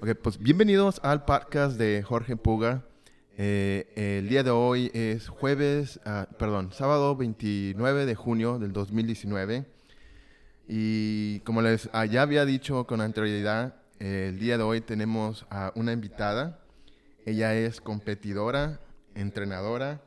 [0.00, 2.84] Ok, pues bienvenidos al podcast de Jorge Puga.
[3.36, 9.66] Eh, el día de hoy es jueves, ah, perdón, sábado 29 de junio del 2019.
[10.68, 15.72] Y como les ah, ya había dicho con anterioridad, el día de hoy tenemos a
[15.74, 16.60] una invitada.
[17.26, 18.78] Ella es competidora,
[19.16, 20.00] entrenadora,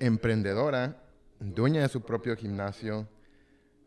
[0.00, 1.04] emprendedora,
[1.38, 3.06] dueña de su propio gimnasio.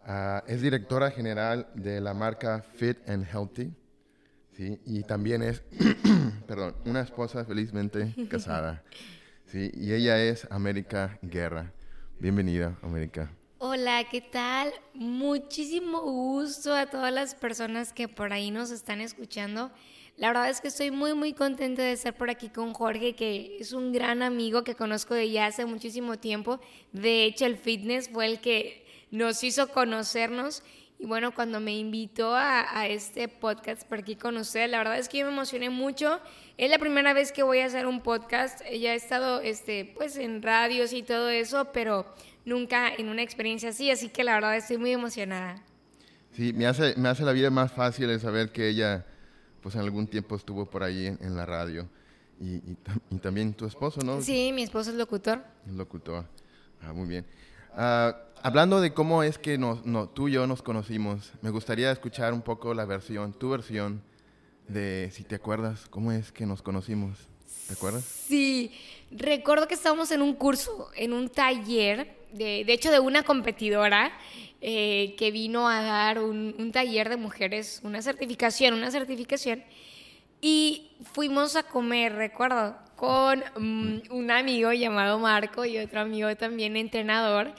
[0.05, 3.73] ah, es directora general de la marca Fit and Healthy.
[4.57, 4.79] ¿Sí?
[4.85, 5.61] Y también es,
[6.47, 8.84] perdón, una esposa felizmente casada.
[9.45, 9.71] ¿sí?
[9.75, 11.71] Y ella es América Guerra.
[12.20, 13.31] Bienvenida, América.
[13.59, 14.73] Hola, ¿qué tal?
[14.93, 19.71] Muchísimo gusto a todas las personas que por ahí nos están escuchando.
[20.15, 23.57] La verdad es que estoy muy, muy contenta de estar por aquí con Jorge, que
[23.59, 26.59] es un gran amigo que conozco de ya hace muchísimo tiempo.
[26.91, 30.63] De hecho, el fitness fue el que nos hizo conocernos.
[30.99, 34.97] Y bueno, cuando me invitó a, a este podcast por aquí con usted, la verdad
[34.97, 36.20] es que yo me emocioné mucho.
[36.57, 38.61] Es la primera vez que voy a hacer un podcast.
[38.65, 42.05] Ella ha estado este, pues, en radios y todo eso, pero
[42.45, 43.91] nunca en una experiencia así.
[43.91, 45.62] Así que la verdad estoy muy emocionada.
[46.31, 49.05] Sí, me hace, me hace la vida más fácil el saber que ella,
[49.61, 51.87] pues en algún tiempo estuvo por ahí en, en la radio.
[52.39, 52.77] Y, y
[53.11, 54.21] y también tu esposo, ¿no?
[54.21, 55.43] Sí, mi esposo es locutor.
[55.76, 56.26] Locutor.
[56.82, 57.26] Ah, muy bien.
[57.76, 61.91] Ah, hablando de cómo es que nos, no, tú y yo nos conocimos, me gustaría
[61.91, 64.02] escuchar un poco la versión, tu versión
[64.68, 67.18] de, si te acuerdas, cómo es que nos conocimos.
[67.68, 68.03] ¿Te acuerdas?
[68.03, 68.72] Sí,
[69.12, 74.12] recuerdo que estábamos en un curso, en un taller, de, de hecho de una competidora
[74.62, 79.63] eh, que vino a dar un, un taller de mujeres, una certificación, una certificación,
[80.41, 86.75] y fuimos a comer, recuerdo, con mm, un amigo llamado Marco y otro amigo también
[86.75, 87.53] entrenador.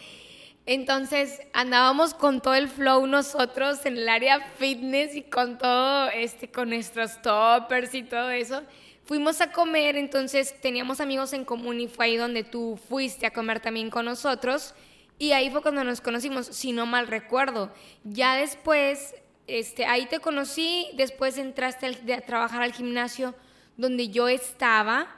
[0.71, 6.51] Entonces andábamos con todo el flow nosotros en el área fitness y con todo, este,
[6.51, 8.63] con nuestros toppers y todo eso.
[9.07, 13.33] Fuimos a comer, entonces teníamos amigos en común y fue ahí donde tú fuiste a
[13.33, 14.75] comer también con nosotros.
[15.19, 17.73] Y ahí fue cuando nos conocimos, si no mal recuerdo.
[18.05, 19.15] Ya después,
[19.47, 23.35] este, ahí te conocí, después entraste a trabajar al gimnasio
[23.79, 25.09] donde yo estaba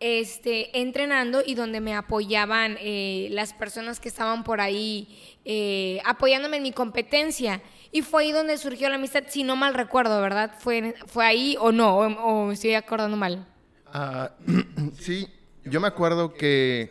[0.00, 5.06] este, entrenando y donde me apoyaban eh, las personas que estaban por ahí
[5.44, 7.60] eh, apoyándome en mi competencia.
[7.92, 10.54] Y fue ahí donde surgió la amistad, si no mal recuerdo, ¿verdad?
[10.58, 11.98] ¿Fue, fue ahí o no?
[11.98, 13.46] ¿O, o me estoy acordando mal?
[13.92, 14.30] Ah,
[14.98, 15.28] sí,
[15.64, 16.90] yo me acuerdo que,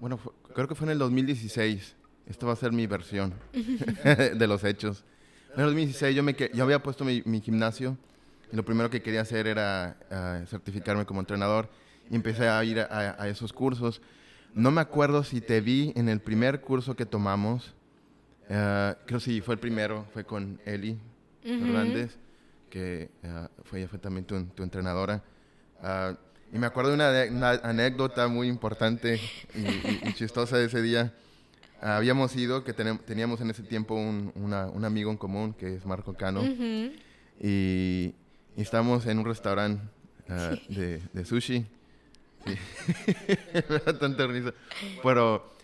[0.00, 1.96] bueno, fue- creo que fue en el 2016.
[2.26, 5.04] Esto va a ser mi versión de los hechos.
[5.54, 7.96] En el 2016 yo, me, yo había puesto mi, mi gimnasio
[8.52, 11.68] y lo primero que quería hacer era ah, certificarme como entrenador
[12.10, 14.02] y empecé a ir a, a esos cursos.
[14.54, 17.72] No me acuerdo si te vi en el primer curso que tomamos.
[18.50, 20.98] Ah, creo sí, fue el primero, fue con Eli
[21.44, 22.16] Hernández,
[22.68, 25.22] que ah, fue, ella fue también tu, tu entrenadora.
[25.80, 26.14] Ah,
[26.52, 29.20] y me acuerdo de una, una anécdota muy importante
[29.54, 31.14] y, y- y chistosa de ese día.
[31.80, 35.86] Habíamos ido, que teníamos en ese tiempo un, una- un amigo en común, que es
[35.86, 36.90] Marco Cano, Ujú.
[37.40, 38.14] y,
[38.56, 39.80] y estábamos en un restaurante
[40.28, 41.64] ah, de, de sushi.
[42.46, 42.56] Sí.
[44.00, 44.54] Tanta risa.
[45.02, 45.54] Pero,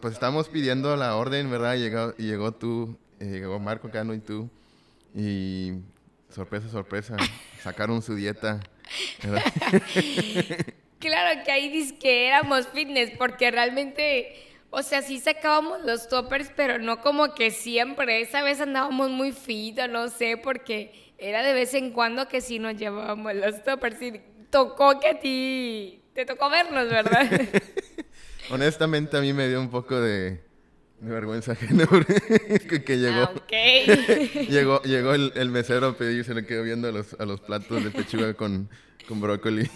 [0.00, 1.74] pues estábamos pidiendo la orden, ¿verdad?
[1.74, 4.50] Y llegó, llegó tú, eh, llegó Marco Cano y tú.
[5.14, 5.72] Y
[6.30, 7.16] sorpresa, sorpresa,
[7.62, 8.60] sacaron su dieta.
[10.98, 14.34] Claro que ahí dice que éramos fitness, porque realmente,
[14.70, 18.22] o sea, sí sacábamos los toppers, pero no como que siempre.
[18.22, 22.58] Esa vez andábamos muy fit, no sé, porque era de vez en cuando que sí
[22.58, 24.00] nos llevábamos los toppers.
[24.00, 27.30] Y tocó que a ti, te tocó vernos, ¿verdad?
[28.50, 30.40] Honestamente, a mí me dio un poco de,
[31.00, 31.86] de vergüenza ajena
[32.68, 33.22] que, que llegó.
[33.22, 33.52] Ah, ok.
[34.48, 37.24] Llegó, llegó el, el mesero a pedir y se le quedó viendo a los, a
[37.24, 38.68] los platos de pechuga con,
[39.08, 39.68] con brócoli.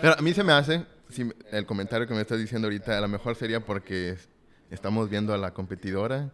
[0.00, 3.00] Pero a mí se me hace, si el comentario que me estás diciendo ahorita, a
[3.02, 4.28] lo mejor sería porque es-
[4.70, 6.30] estamos viendo a la competidora.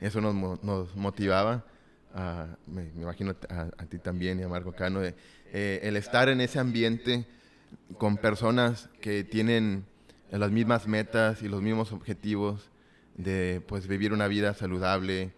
[0.00, 1.64] Eso nos, nos motivaba,
[2.14, 5.14] a- me, imagino a, ti también y a Marco Cano, eh,
[5.82, 7.26] el estar en ese ambiente
[7.98, 9.84] con personas que tienen
[10.30, 12.70] las mismas metas y los mismos objetivos
[13.16, 15.32] de pues vivir una vida saludable,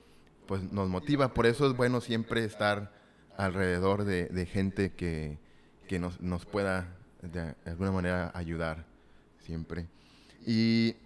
[0.46, 1.34] pues nos motiva.
[1.34, 2.92] Por eso es bueno siempre estar
[3.36, 5.38] alrededor de, de gente que,
[5.88, 8.84] que nos, nos pueda de alguna manera ayudar
[9.40, 9.86] siempre.
[10.46, 10.96] Y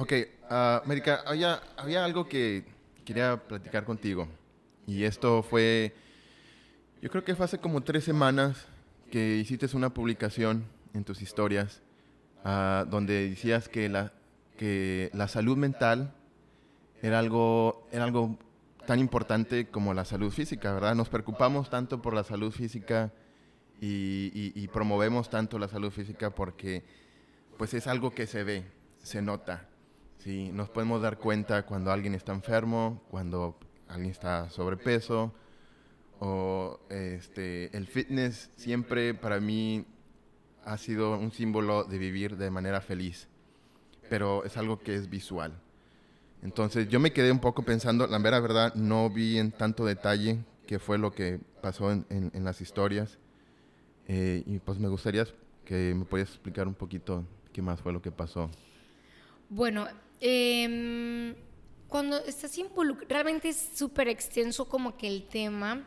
[0.00, 0.12] Ok,
[0.48, 2.64] ah, América, había, había algo que
[3.04, 4.28] quería platicar contigo.
[4.86, 5.94] Y esto fue,
[7.02, 8.66] yo creo que fue hace como tres semanas
[9.10, 10.64] que hiciste una publicación
[10.94, 11.82] en tus historias
[12.44, 14.12] ah, donde decías que la,
[14.56, 16.14] que la salud mental
[17.02, 18.38] era algo, era algo
[18.86, 20.94] tan importante como la salud física, ¿verdad?
[20.94, 23.12] Nos preocupamos tanto por la salud física
[23.80, 26.82] y, promovemos tanto la salud física porque
[27.56, 28.64] pues es algo que se ve,
[29.02, 29.68] se nota.
[30.28, 30.50] ¿Sí?
[30.52, 33.58] Nos podemos dar cuenta cuando alguien está enfermo, cuando
[33.88, 35.32] alguien está sobrepeso,
[36.20, 39.86] o este, el fitness siempre para mí
[40.66, 43.26] ha sido un símbolo de vivir de manera feliz,
[44.10, 45.58] pero es algo que es visual.
[46.42, 50.78] Entonces yo me quedé un poco pensando, la verdad, no vi en tanto detalle qué
[50.78, 53.18] fue lo que pasó en, en, las historias.
[54.08, 55.24] Eh, y pues me gustaría
[55.64, 58.50] que me pudieras explicar un poquito qué más fue lo que pasó.
[59.48, 59.86] Bueno,
[60.20, 61.34] eh,
[61.88, 65.86] cuando estás involucrado, realmente es súper extenso como que el tema,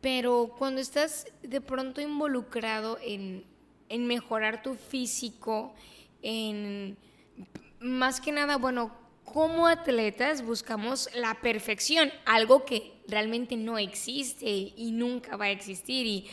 [0.00, 3.44] pero cuando estás de pronto involucrado en,
[3.88, 5.74] en mejorar tu físico,
[6.22, 6.96] en
[7.80, 8.92] más que nada, bueno,
[9.24, 16.06] como atletas buscamos la perfección, algo que realmente no existe y nunca va a existir.
[16.06, 16.26] Y,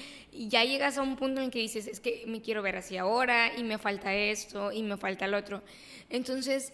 [0.49, 3.57] ya llegas a un punto en que dices, es que me quiero ver así ahora
[3.57, 5.63] y me falta esto y me falta el otro.
[6.11, 6.73] Entonces,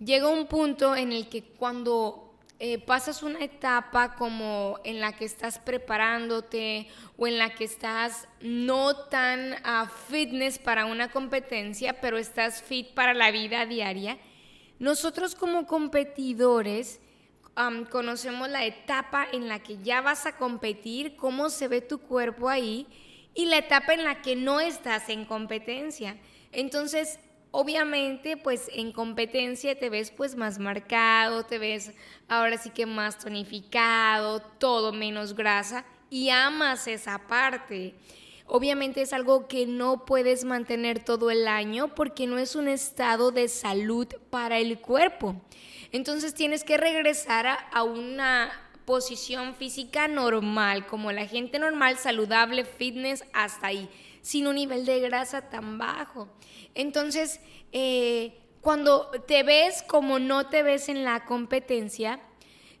[0.00, 5.24] llega un punto en el que cuando eh, pasas una etapa como en la que
[5.24, 12.18] estás preparándote o en la que estás no tan a fitness para una competencia, pero
[12.18, 14.18] estás fit para la vida diaria,
[14.78, 17.00] nosotros como competidores
[17.90, 22.48] conocemos la etapa en la que ya vas a competir, cómo se ve tu cuerpo
[22.48, 22.86] ahí
[23.34, 26.16] y la etapa en la que no estás en competencia.
[26.52, 27.18] Entonces,
[27.50, 31.92] obviamente, pues en competencia te ves pues más marcado, te ves
[32.28, 37.94] ahora sí que más tonificado, todo menos grasa y amas esa parte.
[38.46, 43.30] Obviamente es algo que no puedes mantener todo el año porque no es un estado
[43.30, 45.40] de salud para el cuerpo.
[45.92, 48.50] Entonces tienes que regresar a, una
[48.84, 53.88] posición física normal, como la gente normal, saludable, fitness, hasta ahí,
[54.22, 56.28] sin un nivel de grasa tan bajo.
[56.74, 57.40] Entonces,
[57.72, 62.20] eh, cuando te ves como no te ves en la competencia,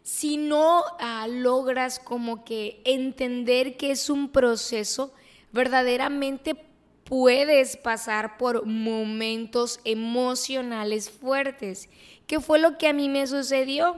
[0.02, 5.12] si no ah, logras como que entender que es un proceso,
[5.52, 6.56] verdaderamente
[7.04, 11.88] puedes pasar por momentos emocionales fuertes.
[12.26, 13.96] ¿Qué fue lo que a mí me sucedió?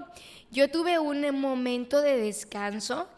[0.51, 3.09] Yo tuve un momento de descanso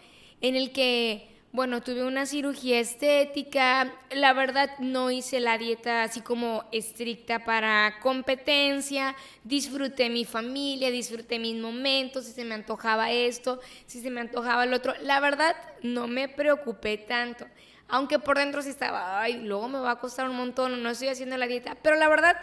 [0.40, 6.20] en el que, bueno, tuve una cirugía estética, la verdad no hice la dieta así
[6.20, 9.14] como estricta para competencia,
[9.44, 14.64] disfruté mi familia, disfruté mis momentos, si se me antojaba esto, si se me antojaba
[14.64, 17.46] el otro, la verdad no me preocupé tanto.
[17.86, 21.06] Aunque por dentro sí estaba, ay, luego me va a costar un montón, no estoy
[21.06, 22.36] haciendo la dieta, pero la verdad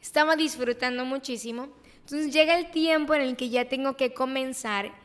[0.00, 1.68] estaba disfrutando muchísimo.
[1.96, 5.03] Entonces llega el tiempo en el que ya tengo que comenzar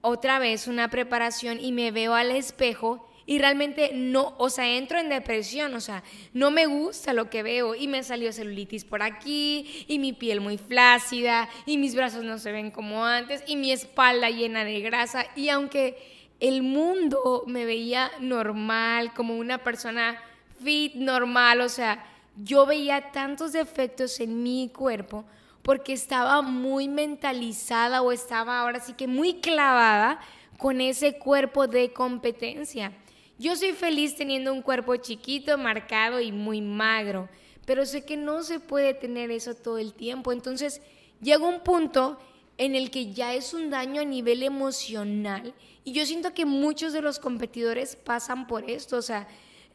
[0.00, 5.00] otra vez una preparación y me veo al espejo y realmente no, o sea, entro
[5.00, 9.02] en depresión, o sea, no me gusta lo que veo y me salió celulitis por
[9.02, 13.56] aquí y mi piel muy flácida y mis brazos no se ven como antes y
[13.56, 20.22] mi espalda llena de grasa y aunque el mundo me veía normal, como una persona
[20.62, 22.06] fit, normal, o sea,
[22.36, 25.24] yo veía tantos defectos en mi cuerpo
[25.66, 30.20] porque estaba muy mentalizada o estaba ahora sí que muy clavada
[30.58, 32.92] con ese cuerpo de competencia.
[33.36, 37.28] Yo soy feliz teniendo un cuerpo chiquito, marcado y muy magro,
[37.64, 40.30] pero sé que no se puede tener eso todo el tiempo.
[40.30, 40.80] Entonces
[41.20, 42.16] llega un punto
[42.58, 45.52] en el que ya es un daño a nivel emocional.
[45.82, 49.26] Y yo siento que muchos de los competidores pasan por esto, o sea,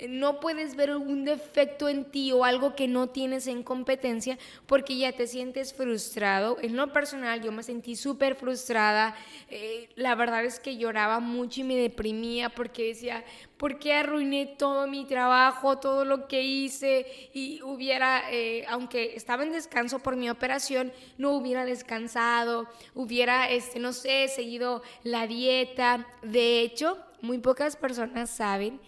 [0.10, 4.98] no puedes ver un defecto en ti o algo que no tienes en competencia porque
[4.98, 6.58] ya te sientes frustrado.
[6.62, 9.16] En lo personal yo me sentí súper frustrada.
[9.50, 13.24] Eh, la verdad es que lloraba mucho y me deprimía porque decía,
[13.58, 17.06] ¿por qué arruiné todo mi trabajo, todo lo que hice?
[17.34, 23.80] Y hubiera, eh, aunque estaba en descanso por mi operación, no hubiera descansado, hubiera, este,
[23.80, 26.08] no sé, seguido la dieta.
[26.22, 28.80] De hecho, muy pocas personas saben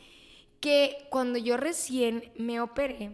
[0.63, 3.11] que cuando yo recién me operé,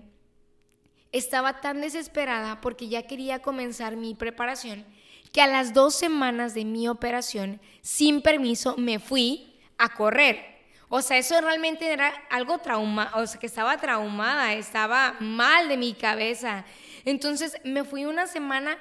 [1.11, 4.85] estaba tan desesperada porque ya quería comenzar mi preparación
[5.31, 10.59] que a las dos semanas de mi operación, sin permiso, me fui a correr.
[10.89, 15.77] O sea, eso realmente era algo trauma, o sea, que estaba traumada, estaba mal de
[15.77, 16.65] mi cabeza.
[17.03, 18.77] Entonces me fui una semana,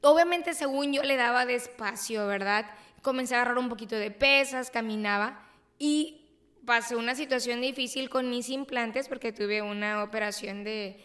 [0.00, 2.64] obviamente según yo le daba despacio, ¿verdad?
[3.02, 5.38] Comencé a agarrar un poquito de pesas, caminaba
[5.78, 6.25] y
[6.66, 10.98] pasé una situación difícil con mis implantes porque tuve una operación de,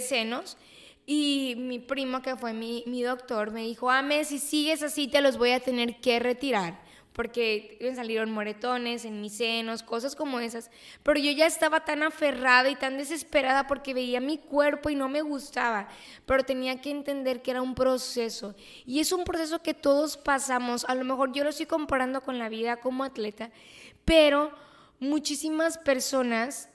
[0.00, 0.58] senos.
[1.06, 5.38] Y mi primo, que fue mi, doctor, me dijo, Ame, si sigues así te los
[5.38, 10.68] voy a tener que retirar porque me salieron moretones en mis senos, cosas como esas.
[11.04, 15.08] Pero yo ya estaba tan aferrada y tan desesperada porque veía mi cuerpo y no
[15.08, 15.86] me gustaba.
[16.26, 18.56] Pero tenía que entender que era un proceso.
[18.84, 20.84] Y es un proceso que todos pasamos.
[20.88, 23.52] A lo mejor yo lo estoy comparando con la vida como atleta,
[24.04, 24.50] pero
[25.00, 26.68] muchísimas personas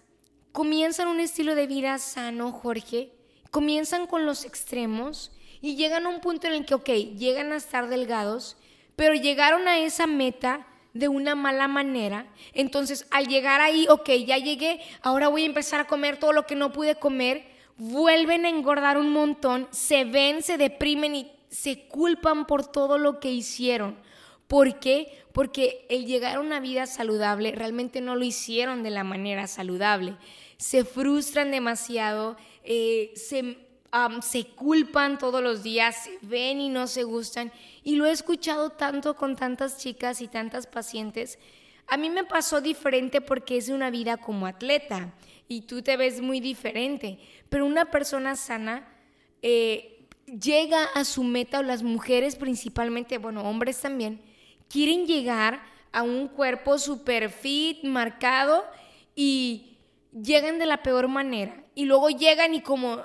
[0.52, 3.14] comienzan un estilo de vida sano, Jorge,
[3.52, 7.58] comienzan con los extremos y llegan a un punto en el que, ok, llegan a
[7.58, 8.58] estar delgados,
[8.96, 12.28] pero llegaron a esa meta de una mala manera.
[12.54, 16.46] Entonces, al llegar ahí, ok, ya llegué, ahora voy a empezar a comer todo lo
[16.46, 17.46] que no pude comer,
[17.78, 23.20] vuelven a engordar un montón, se ven, se deprimen y se culpan por todo lo
[23.20, 23.98] que hicieron.
[24.48, 25.24] ¿Por qué?
[25.34, 30.18] Porque el llegar a una vida saludable realmente no lo hicieron de la manera saludable.
[30.58, 33.70] Se frustran demasiado, eh, se
[34.22, 37.52] se culpan todos los días, se ven y no se gustan.
[37.84, 41.40] Y lo he escuchado tanto con tantas chicas y tantas pacientes.
[41.88, 45.12] A mí me pasó diferente porque es una vida como atleta
[45.48, 47.18] y tú te ves muy diferente.
[47.50, 48.88] Pero una persona sana
[49.42, 50.06] eh,
[50.40, 54.22] llega a su meta, o las mujeres principalmente, bueno, hombres también,
[54.70, 55.62] quieren llegar
[55.92, 58.64] a un cuerpo super fit, marcado
[59.16, 59.78] y
[60.14, 61.64] llegan de la peor manera.
[61.76, 63.04] Y luego llegan y como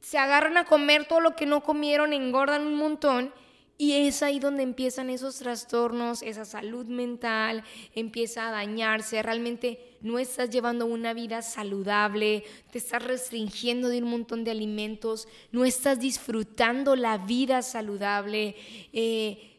[0.00, 3.32] se agarran a comer todo lo que no comieron, engordan un montón.
[3.78, 9.22] Y es ahí donde empiezan esos trastornos, esa salud mental empieza a dañarse.
[9.22, 15.26] Realmente no estás llevando una vida saludable, te estás restringiendo de un montón de alimentos,
[15.50, 18.54] no estás disfrutando la vida saludable.
[18.92, 19.51] Eh,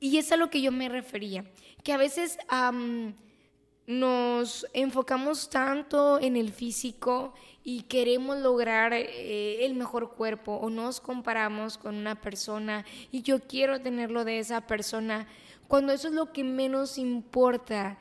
[0.00, 1.44] y es a lo que yo me refería,
[1.82, 2.38] que a veces
[3.86, 7.32] nos enfocamos tanto en el físico
[7.64, 13.40] y queremos lograr eh, el mejor cuerpo o nos comparamos con una persona y yo
[13.40, 15.26] quiero tenerlo de esa persona,
[15.68, 17.98] cuando eso es lo que menos importa.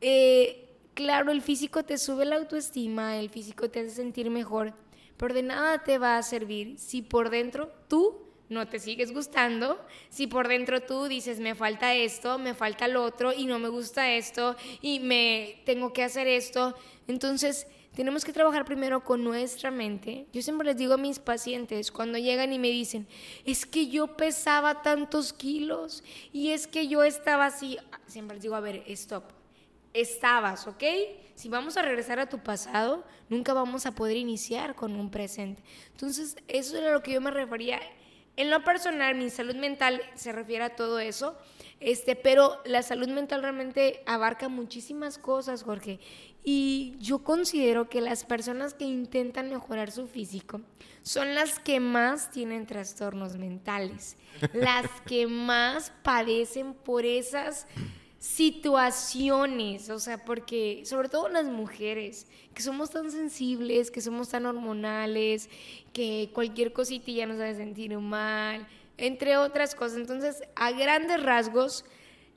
[0.00, 4.74] Eh, claro, el físico te sube la autoestima, el físico te hace sentir mejor,
[5.16, 9.78] pero de nada te va a servir si por dentro tú no te sigues gustando,
[10.10, 13.68] si por dentro tú dices me falta esto, me falta lo otro y no me
[13.68, 16.74] gusta esto y me tengo que hacer esto,
[17.08, 20.26] entonces tenemos que trabajar primero con nuestra mente.
[20.32, 23.06] Yo siempre les digo a mis pacientes cuando llegan y me dicen,
[23.44, 28.56] es que yo pesaba tantos kilos y es que yo estaba así, siempre les digo,
[28.56, 29.24] a ver, stop,
[29.92, 30.82] estabas, ¿ok?
[31.36, 35.62] Si vamos a regresar a tu pasado, nunca vamos a poder iniciar con un presente.
[35.92, 37.80] Entonces, eso era lo que yo me refería.
[38.36, 41.38] En lo personal, mi salud mental se refiere a todo eso,
[41.78, 46.00] este, pero la salud mental realmente abarca muchísimas cosas, Jorge.
[46.42, 50.60] Y yo considero que las personas que intentan mejorar su físico
[51.02, 54.16] son las que más tienen trastornos mentales,
[54.52, 57.66] las que más padecen por esas
[58.24, 64.46] situaciones, o sea, porque sobre todo las mujeres, que somos tan sensibles, que somos tan
[64.46, 65.50] hormonales,
[65.92, 68.66] que cualquier cositilla nos hace sentir mal,
[68.96, 69.98] entre otras cosas.
[69.98, 71.84] Entonces, a grandes rasgos,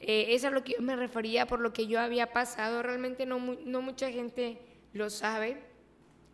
[0.01, 2.83] eh, es a lo que yo me refería, por lo que yo había pasado.
[2.83, 4.59] Realmente no, no mucha gente
[4.91, 5.57] lo sabe.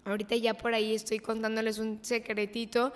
[0.04, 2.92] Ahorita ya por ahí estoy contándoles un secretito,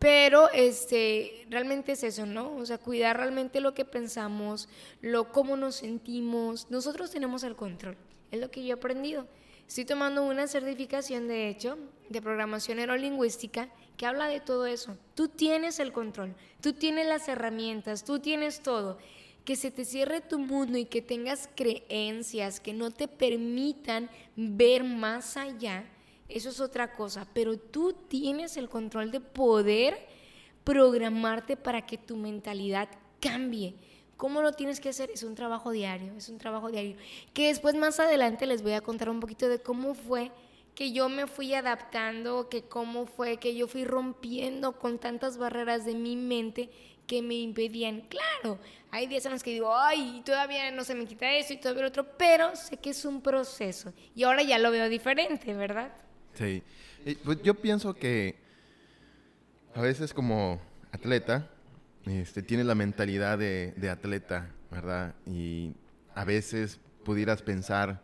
[0.00, 2.56] pero este, realmente es eso, ¿no?
[2.56, 4.68] O sea, cuidar realmente lo que pensamos,
[5.02, 6.68] lo cómo nos sentimos.
[6.70, 7.96] Nosotros tenemos el control,
[8.30, 9.28] es lo que yo he aprendido.
[9.68, 11.78] Estoy tomando una certificación, de hecho,
[12.08, 14.96] de programación neurolingüística que habla de todo eso.
[15.14, 18.98] Tú tienes el control, tú tienes las herramientas, tú tienes todo
[19.44, 24.82] que se te cierre tu mundo y que tengas creencias que no te permitan ver
[24.82, 25.84] más allá,
[26.30, 29.98] eso es otra cosa, pero tú tienes el control de poder
[30.64, 32.88] programarte para que tu mentalidad
[33.20, 33.74] cambie.
[34.16, 35.10] ¿Cómo lo tienes que hacer?
[35.10, 36.96] Es un trabajo diario, es un trabajo diario.
[37.32, 40.30] Que después más adelante les voy a contar un poquito de cómo fue
[40.74, 45.84] que yo me fui adaptando, que cómo fue que yo fui rompiendo con tantas barreras
[45.84, 46.70] de mi mente
[47.06, 48.02] que me impedían.
[48.02, 48.58] Claro,
[48.90, 51.78] hay días en los que digo, ay, todavía no se me quita eso y todo
[51.78, 55.92] el otro, pero sé que es un proceso y ahora ya lo veo diferente, ¿verdad?
[56.40, 56.62] Sí,
[57.22, 58.36] pues yo pienso que
[59.74, 60.58] a veces como
[60.90, 61.50] atleta,
[62.06, 65.14] este, tienes la mentalidad de, de atleta, ¿verdad?
[65.26, 65.74] Y
[66.14, 68.02] a veces pudieras pensar,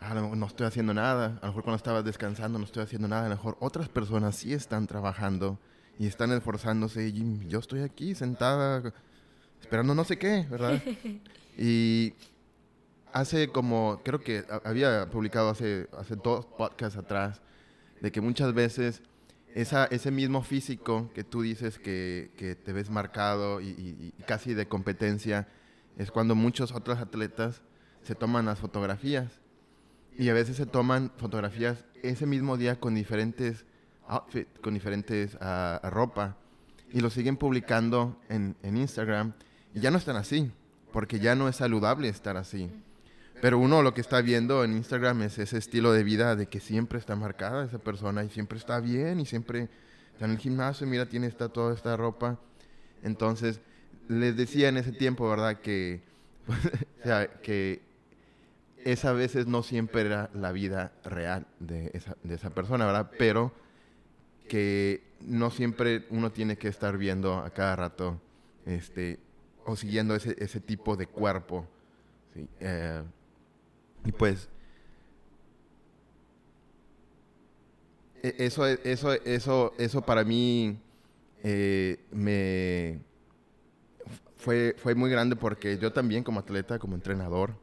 [0.00, 3.08] ah, no, no estoy haciendo nada, a lo mejor cuando estabas descansando no estoy haciendo
[3.08, 5.58] nada, a lo mejor otras personas sí están trabajando
[5.98, 8.90] y están esforzándose y yo estoy aquí sentada
[9.60, 10.82] esperando no sé qué, ¿verdad?
[11.58, 12.14] y
[13.12, 17.42] hace como, creo que había publicado hace, hace dos podcasts atrás,
[18.00, 19.02] de que muchas veces
[19.54, 22.30] ese mismo físico que tú dices que,
[22.64, 25.48] te ves marcado y, casi de competencia,
[25.96, 27.62] es cuando muchos otros atletas
[28.02, 29.40] se toman las fotografías.
[30.16, 33.64] Y a veces se toman fotografías ese mismo día con diferentes
[34.06, 36.36] outfits, con diferentes ah, ropa.
[36.92, 39.34] Y lo siguen publicando en, en Instagram.
[39.74, 40.50] Y ya no están así,
[40.92, 42.70] porque ya no es saludable estar así.
[43.40, 46.60] Pero uno lo que está viendo en Instagram es ese estilo de vida de que
[46.60, 49.68] siempre está marcada esa persona y siempre está bien y siempre
[50.12, 52.38] está en el gimnasio y mira, tiene esta, toda esta ropa.
[53.02, 53.60] Entonces,
[54.08, 55.60] les decía en ese tiempo, ¿verdad?
[55.60, 56.02] Que,
[57.04, 57.80] o que
[58.84, 63.10] esa a veces no siempre era la vida real de esa, de esa persona, ¿verdad?
[63.18, 63.52] Pero
[64.48, 68.20] que no siempre uno tiene que estar viendo a cada rato
[68.66, 69.18] este,
[69.64, 71.66] o siguiendo ese, ese tipo de cuerpo.
[72.34, 72.48] ¿sí?
[72.60, 73.02] Eh,
[74.04, 74.48] y pues
[78.22, 80.78] e, eso, eso, eso, eso para mí
[81.42, 83.00] eh, me
[84.36, 87.54] fue, fue muy grande porque yo también como atleta, como entrenador,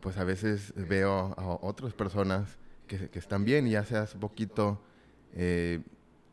[0.00, 4.80] pues a veces veo a otras personas que, que están bien y hace poquito
[5.34, 5.80] eh,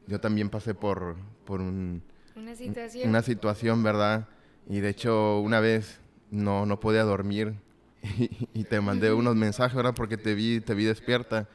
[0.08, 1.16] yo también pasé por,
[1.46, 2.04] por un,
[2.36, 3.10] una situación.
[3.10, 4.28] una situación, ¿verdad?
[4.68, 7.56] Y de hecho una vez no, no podía dormir
[8.54, 9.94] y, te mandé unos mensajes, ¿verdad?
[9.96, 11.48] Porque te vi, te vi despierta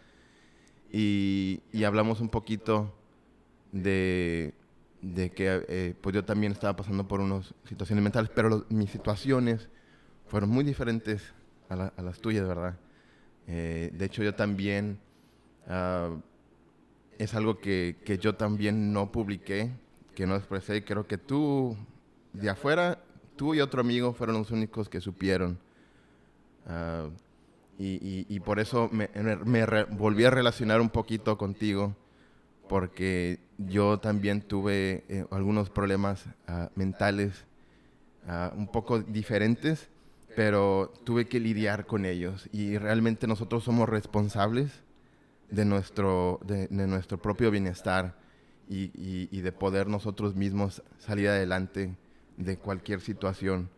[0.93, 2.95] y, y hablamos un poquito
[3.73, 4.55] de,
[5.03, 9.69] de que eh, pues yo también estaba pasando por unas situaciones mentales, pero mis situaciones
[10.27, 11.35] fueron muy diferentes
[11.69, 12.79] a, a las tuyas, ¿verdad?
[13.47, 14.99] Eh, de hecho, yo también,
[15.69, 16.19] uh,
[17.19, 19.71] es algo que, que, yo también no publiqué,
[20.15, 21.77] que no expresé, creo que tú,
[22.33, 22.99] de afuera,
[23.37, 25.59] tú y otro amigo fueron los únicos que supieron.
[26.67, 27.11] Uh,
[27.79, 29.11] y, y, y, por eso me,
[29.45, 31.95] me re, volví a relacionar un poquito contigo,
[32.69, 37.45] porque yo también tuve eh, algunos problemas uh, mentales
[38.27, 39.89] uh, un poco diferentes,
[40.35, 42.49] pero tuve que lidiar con ellos.
[42.53, 44.83] Y realmente nosotros somos responsables
[45.51, 48.15] de nuestro, de, de nuestro propio bienestar
[48.69, 48.91] y,
[49.31, 51.95] y, de poder nosotros mismos salir adelante
[52.37, 53.71] de cualquier situación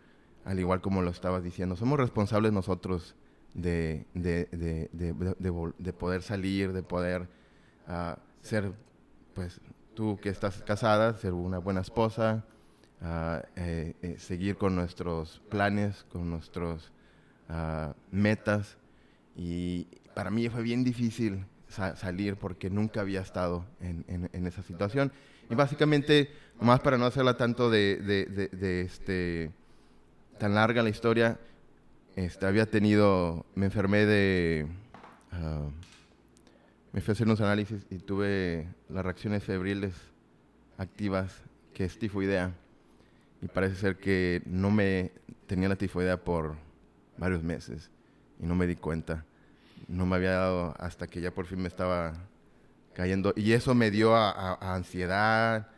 [0.48, 1.76] al igual como lo estabas diciendo.
[1.76, 3.14] Somos responsables nosotros
[3.52, 4.88] de, de, de,
[5.78, 7.28] de poder salir, de poder
[7.86, 8.72] uh, ser,
[9.34, 9.60] pues,
[9.94, 12.46] tú que estás casada, ser una buena esposa,
[13.02, 16.92] uh, eh, eh, seguir con nuestros planes, con nuestros
[17.50, 18.78] uh, metas.
[19.36, 25.12] Y para mí fue bien difícil sa salir porque nunca había estado en, esa situación.
[25.50, 29.52] Y básicamente, más para no hacerla tanto de este
[30.38, 31.38] tan larga la historia,
[32.16, 34.66] este, había tenido, me enfermé de,
[35.32, 35.70] uh,
[36.92, 39.94] me fui a hacer unos análisis y tuve las reacciones febriles
[40.78, 41.42] activas,
[41.74, 42.52] que es tifoidea.
[43.40, 45.12] Y parece ser que no me
[45.46, 46.56] tenía la tifoidea por
[47.18, 47.90] varios meses
[48.40, 49.24] y no me di cuenta.
[49.86, 52.14] No me había dado hasta que ya por fin me estaba
[52.94, 53.32] cayendo.
[53.36, 55.68] Y eso me dio a, a, a ansiedad,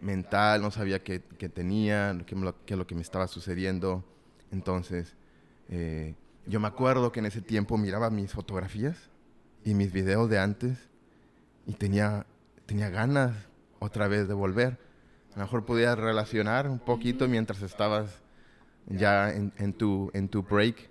[0.00, 4.04] mental, no sabía qué, qué tenía, qué, qué, es lo que me estaba sucediendo.
[4.50, 5.16] Entonces,
[5.68, 6.14] eh,
[6.46, 9.10] yo me acuerdo que en ese tiempo miraba mis fotografías
[9.64, 10.88] y mis videos de antes
[11.66, 12.26] y tenía,
[12.66, 13.34] tenía ganas
[13.78, 14.78] otra vez de volver.
[15.34, 18.22] A lo mejor podía relacionar un poquito mientras estabas
[18.86, 20.90] ya en, en tu, en tu break.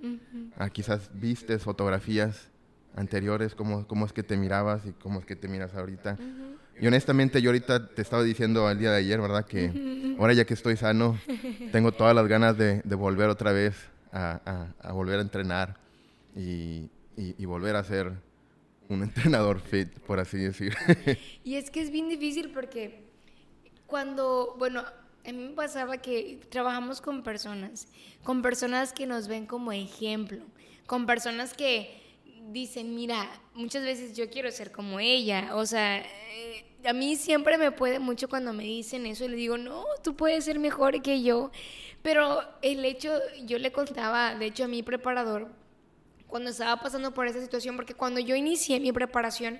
[0.57, 2.49] Ah, quizás vistes fotografías
[2.95, 6.17] anteriores, cómo, cómo es que te mirabas y cómo es que te miras ahorita.
[6.19, 6.46] Uh -huh.
[6.79, 9.45] Y honestamente yo ahorita te estaba diciendo el día de ayer, ¿verdad?
[9.45, 11.19] Que ahora ya que estoy sano,
[11.71, 13.75] tengo todas las ganas de, de volver otra vez
[14.11, 15.77] a, a, a, volver a entrenar
[16.35, 18.13] y, y, y, volver a ser
[18.89, 20.75] un entrenador fit, por así decir.
[21.43, 23.03] y es que es bien difícil porque
[23.85, 27.87] cuando, bueno, a mí me pasaba que trabajamos con personas,
[28.23, 30.43] con personas que nos ven como ejemplo,
[30.85, 32.06] con personas que
[32.51, 37.57] dicen, mira, muchas veces yo quiero ser como ella, o sea, eh, a mí siempre
[37.57, 41.01] me puede mucho cuando me dicen eso y le digo, no, tú puedes ser mejor
[41.01, 41.51] que yo.
[42.01, 43.11] Pero el hecho,
[43.45, 45.49] yo le contaba, de hecho, a mi preparador,
[46.27, 49.59] cuando estaba pasando por esa situación, porque cuando yo inicié mi preparación,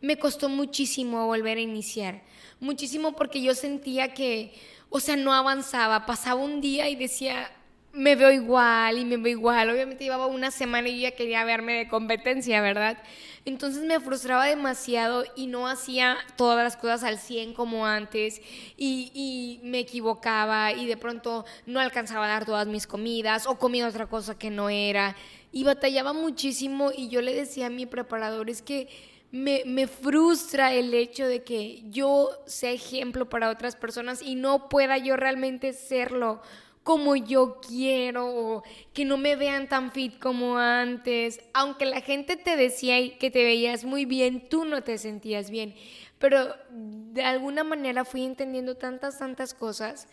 [0.00, 2.22] me costó muchísimo volver a iniciar.
[2.60, 4.52] Muchísimo porque yo sentía que,
[4.90, 6.06] o sea, no avanzaba.
[6.06, 7.50] Pasaba un día y decía,
[7.98, 9.70] me veo igual y me veo igual.
[9.70, 12.96] Obviamente llevaba una semana y ya quería verme de competencia, ¿verdad?
[13.44, 18.40] Entonces me frustraba demasiado y no hacía todas las cosas al 100 como antes
[18.76, 23.58] y, y, me equivocaba y de pronto no alcanzaba a dar todas mis comidas o
[23.58, 25.16] comía otra cosa que no era
[25.50, 28.88] y batallaba muchísimo y yo le decía a mi preparador es que
[29.30, 34.68] me, me, frustra el hecho de que yo sea ejemplo para otras personas y no
[34.68, 36.40] pueda yo realmente serlo
[36.82, 38.62] como yo quiero,
[38.92, 41.40] que no me vean tan fit como antes.
[41.52, 45.74] Aunque la gente te decía que te veías muy bien, tú no te sentías bien.
[46.18, 50.08] Pero de alguna manera fui entendiendo tantas, tantas cosas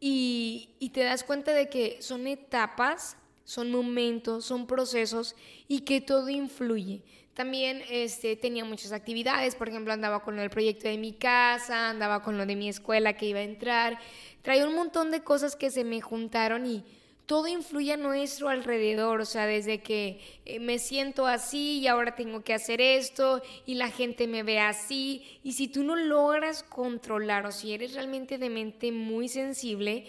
[0.00, 5.34] y, y te das cuenta de que son etapas, son momentos, son procesos
[5.68, 7.02] y que todo influye.
[7.34, 12.22] También este, tenía muchas actividades, por ejemplo, andaba con el proyecto de mi casa, andaba
[12.22, 13.98] con lo de mi escuela que iba a entrar,
[14.42, 16.84] traía un montón de cosas que se me juntaron y
[17.30, 22.16] todo influye a nuestro alrededor, o sea, desde que eh, me siento así y ahora
[22.16, 26.64] tengo que hacer esto y la gente me ve así, y si tú no logras
[26.64, 30.06] controlar o si eres realmente de mente muy sensible,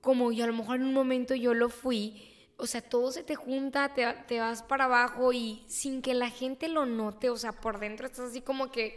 [0.00, 2.31] como yo a lo mejor en un momento yo lo fui,
[2.62, 6.68] o sea, todo se te junta, te, vas para abajo y sin que la gente
[6.68, 8.96] lo note, o sea, por dentro estás así como que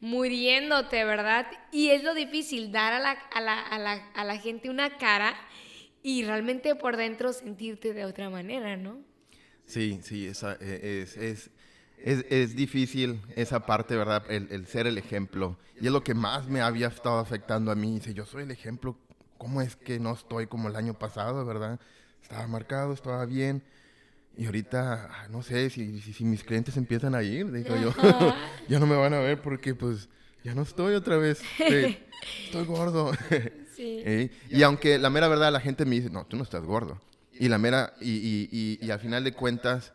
[0.00, 1.46] muriéndote, ¿verdad?
[1.70, 4.98] Y es lo difícil, dar a la, a la, a la, a la gente una
[4.98, 5.36] cara
[6.02, 8.98] y realmente por dentro sentirte de otra manera, ¿no?
[9.64, 11.50] Sí, sí, esa, e, es, es,
[11.98, 14.24] es, es, difícil esa parte, ¿verdad?
[14.28, 15.56] El, ser el ejemplo.
[15.80, 17.94] Y es lo que más me había estado afectando a mí.
[17.94, 18.98] Dice, yo soy el ejemplo,
[19.38, 21.78] ¿cómo es que no estoy como el año pasado, ¿verdad?
[22.24, 23.62] Estaba marcado, estaba bien.
[24.36, 27.94] Y ahorita, ah, no sé, si, si, mis clientes empiezan a ir, digo yo,
[28.68, 30.08] ya no me van a ver porque pues
[30.42, 33.12] ya no estoy otra vez, estoy gordo.
[33.76, 34.30] Sí.
[34.50, 37.00] Y aunque la mera verdad la gente me dice, no, tú no estás gordo.
[37.32, 39.92] Y la mera, y, y, y, al final de cuentas,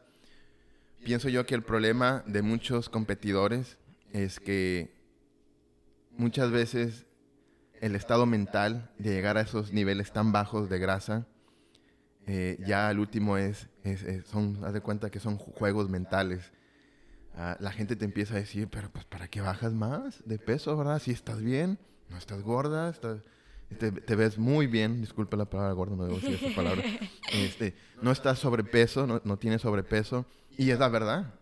[1.03, 3.77] pienso yo que el problema de muchos competidores
[4.11, 4.93] es que
[6.11, 7.05] muchas veces
[7.79, 11.27] el estado mental de llegar a esos niveles tan bajos de grasa,
[12.31, 13.67] eh, ya el último es,
[14.25, 16.51] son, haz de cuenta que son juegos mentales.
[17.33, 20.77] Ah, la gente te empieza a decir, pero pues ¿para qué bajas más de peso,
[20.77, 21.01] verdad?
[21.01, 22.93] Si estás bien, no estás gorda,
[23.79, 26.83] te, ves muy bien, disculpe la palabra gorda, no debo decir esa palabra.
[27.33, 31.33] Este, no estás sobrepeso, no, no tienes sobrepeso, y es la verdad.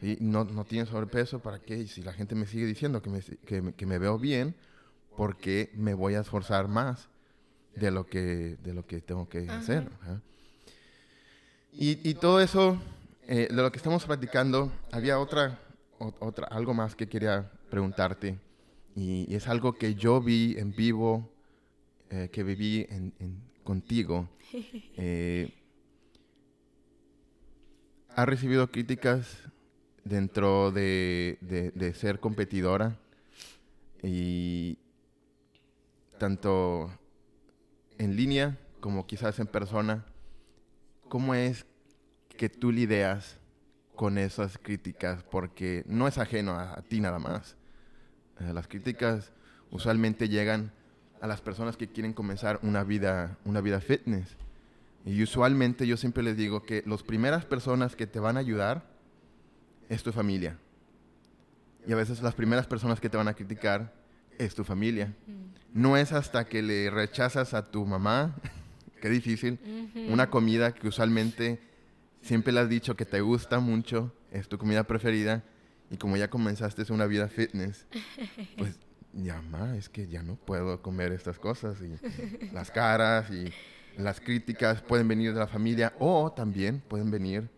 [0.00, 1.78] Y no, no tienes sobrepeso, ¿para qué?
[1.78, 4.54] Y si la gente me sigue diciendo que me, que, que me veo bien,
[5.16, 7.08] ¿por qué me voy a esforzar más?
[7.74, 9.88] De lo que, de lo que tengo que hacer.
[11.72, 12.80] Y, y, todo eso,
[13.26, 15.58] eh, de lo que estamos practicando, había otra,
[15.98, 18.38] otra, algo más que quería preguntarte.
[18.94, 21.30] Y, es algo que yo vi en vivo,
[22.10, 23.12] eh, que viví en,
[23.64, 24.28] contigo.
[24.98, 25.50] Eh,
[28.14, 29.38] ¿Has recibido críticas
[30.04, 32.98] dentro de, de, de ser competidora?
[34.02, 34.76] Y
[36.18, 36.90] tanto
[38.02, 40.04] en línea como quizás en persona,
[41.08, 41.66] ¿cómo es
[42.36, 43.38] que tú lidias
[43.94, 45.22] con esas críticas?
[45.22, 47.56] Porque no es ajeno a, ti nada más.
[48.40, 49.32] Eh, las críticas
[49.70, 50.72] usualmente llegan
[51.20, 54.36] a las personas que quieren comenzar una vida, una vida fitness.
[55.04, 58.84] Y usualmente yo siempre les digo que las primeras personas que te van a ayudar
[59.88, 60.58] es tu familia.
[61.86, 63.92] Y a veces las primeras personas que te van a criticar
[64.44, 65.14] es tu familia.
[65.72, 68.36] No es hasta que le rechazas a tu mamá,
[69.00, 69.58] qué difícil,
[70.08, 71.60] una comida que usualmente
[72.22, 75.42] siempre le has dicho que te gusta mucho, es tu comida preferida,
[75.90, 77.86] y como ya comenzaste una vida fitness,
[78.56, 78.78] pues
[79.12, 81.98] ya más, es que ya no puedo comer estas cosas, y
[82.52, 83.52] las caras y
[84.00, 87.50] las críticas pueden venir de la familia, o también pueden venir,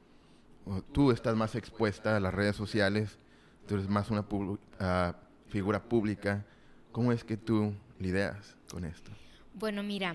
[0.64, 3.18] o tú estás más expuesta a las redes sociales,
[3.66, 4.24] tú eres más una
[4.80, 5.14] ah,
[5.48, 6.44] figura pública,
[6.94, 9.10] ¿Cómo es que tú lidias con esto?
[9.52, 10.14] Bueno, mira,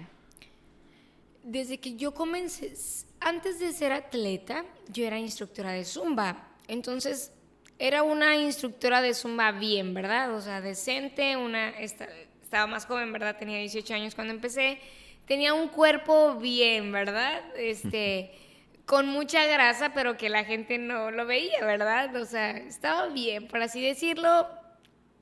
[1.43, 2.73] desde que yo comencé,
[3.19, 6.47] antes de ser atleta, yo era instructora de zumba.
[6.69, 7.33] Entonces,
[7.79, 10.33] era una instructora de zumba bien, ¿verdad?
[10.33, 13.35] O sea, decente, una, estaba más joven, ¿verdad?
[13.37, 14.79] Tenía 18 años cuando empecé.
[15.25, 17.41] Tenía un cuerpo bien, ¿verdad?
[17.57, 18.31] Este,
[18.85, 22.15] con mucha grasa, pero que la gente no lo veía, ¿verdad?
[22.15, 24.47] O sea, estaba bien, por así decirlo,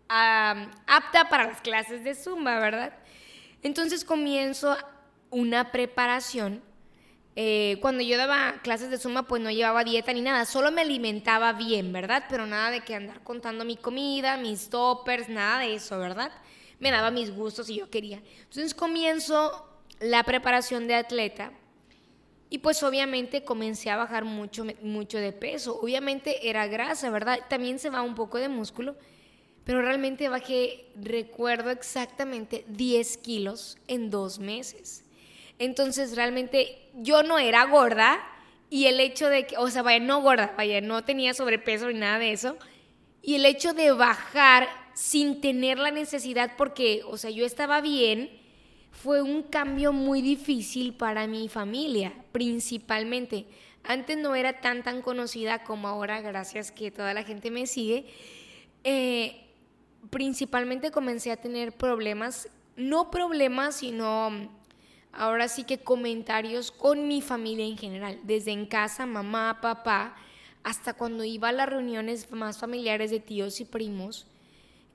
[0.10, 2.93] apta para las clases de Zumba, ¿verdad?
[3.63, 4.76] Entonces comienzo
[5.30, 6.62] una preparación.
[7.36, 10.82] Eh, cuando yo daba clases de Zumba, pues no llevaba dieta ni nada, solo me
[10.82, 12.24] alimentaba bien, ¿verdad?
[12.30, 16.32] Pero nada de que andar contando mi comida, mis toppers, nada de eso, ¿verdad?
[16.80, 18.22] Me daba mis gustos y yo quería.
[18.39, 21.52] Entonces comienzo la preparación de atleta
[22.50, 25.80] y pues obviamente comencé a bajar mucho, mucho de peso.
[25.80, 27.39] Obviamente era grasa, ¿verdad?
[27.50, 28.96] También se va un poco de músculo
[29.67, 35.03] pero realmente bajé, recuerdo exactamente, 10 kilos en dos meses.
[35.60, 38.17] Entonces realmente yo no era gorda
[38.69, 41.99] y el hecho de que, o sea, vaya, no gorda, vaya, no tenía sobrepeso ni
[41.99, 42.56] nada de eso.
[43.21, 48.30] Y el hecho de bajar sin tener la necesidad, porque, o sea, yo estaba bien,
[48.91, 53.47] fue un cambio muy difícil para mi familia, principalmente.
[53.84, 58.06] Antes no era tan tan conocida como ahora, gracias que toda la gente me sigue.
[58.86, 59.43] Eh,
[60.10, 64.50] principalmente comencé a tener problemas, no problemas, sino
[65.12, 70.16] ahora sí que comentarios con mi familia en general, desde en casa, mamá, papá,
[70.64, 74.28] hasta cuando iba a las reuniones más familiares de tíos y primos,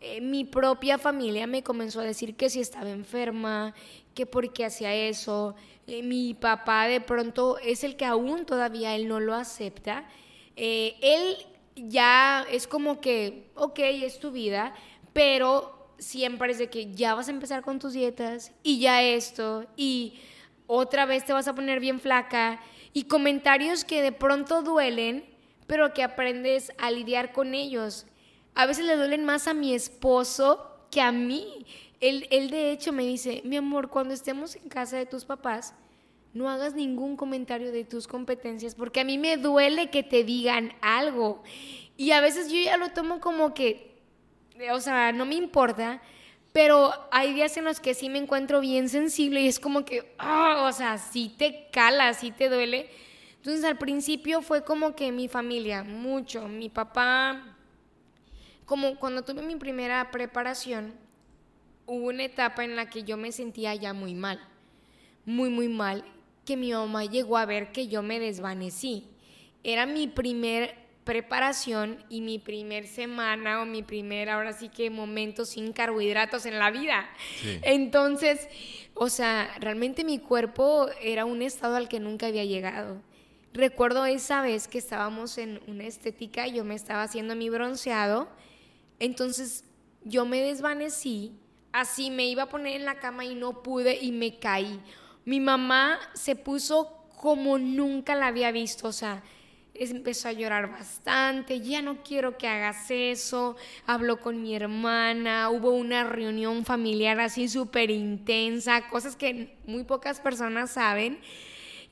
[0.00, 3.72] eh, mi propia familia me comenzó a decir que si estaba enferma,
[4.14, 5.54] que por qué hacía eso.
[5.86, 10.08] Eh, mi papá de pronto es el que aún todavía él no lo acepta.
[10.56, 11.36] Eh, él
[11.76, 14.74] ya es como que, ok, es tu vida,
[15.12, 19.66] pero siempre es de que ya vas a empezar con tus dietas y ya esto
[19.76, 20.20] y
[20.66, 22.60] otra vez te vas a poner bien flaca
[22.92, 25.24] y comentarios que de pronto duelen,
[25.66, 28.06] pero que aprendes a lidiar con ellos.
[28.54, 31.66] A veces le duelen más a mi esposo que a mí.
[32.00, 35.74] Él, él de hecho me dice, mi amor, cuando estemos en casa de tus papás,
[36.34, 40.72] no hagas ningún comentario de tus competencias porque a mí me duele que te digan
[40.80, 41.42] algo.
[41.96, 43.91] Y a veces yo ya lo tomo como que
[44.72, 46.00] o sea, no me importa,
[46.52, 50.14] pero hay días en los que sí me encuentro bien sensible y es como que,
[50.18, 52.90] ah, o sea, sí te cala, sí te duele.
[53.36, 57.56] Entonces al principio fue como que mi familia, mucho, mi papá,
[58.64, 60.94] como cuando tuve mi primera preparación,
[61.86, 64.38] hubo una etapa en la que yo me sentía ya muy mal,
[65.24, 66.04] muy, muy mal,
[66.44, 69.08] que mi mamá llegó a ver que yo me desvanecí.
[69.64, 75.44] Era mi primer preparación y mi primer semana o mi primer, ahora sí que momento
[75.44, 77.08] sin carbohidratos en la vida.
[77.62, 78.48] Entonces,
[78.94, 83.02] o sea, realmente mi cuerpo era un estado al que nunca había llegado.
[83.52, 88.28] Recuerdo esa vez que estábamos en una estética, yo me estaba haciendo mi bronceado,
[88.98, 89.64] entonces
[90.04, 91.32] yo me desvanecí,
[91.72, 94.80] así me iba a poner en la cama y no pude y me caí.
[95.24, 99.22] Mi mamá se puso como nunca la había visto, o sea,
[99.74, 103.56] empezó a llorar bastante, ya no quiero que hagas eso,
[103.86, 110.20] habló con mi hermana, hubo una reunión familiar así súper intensa, cosas que muy pocas
[110.20, 111.18] personas saben.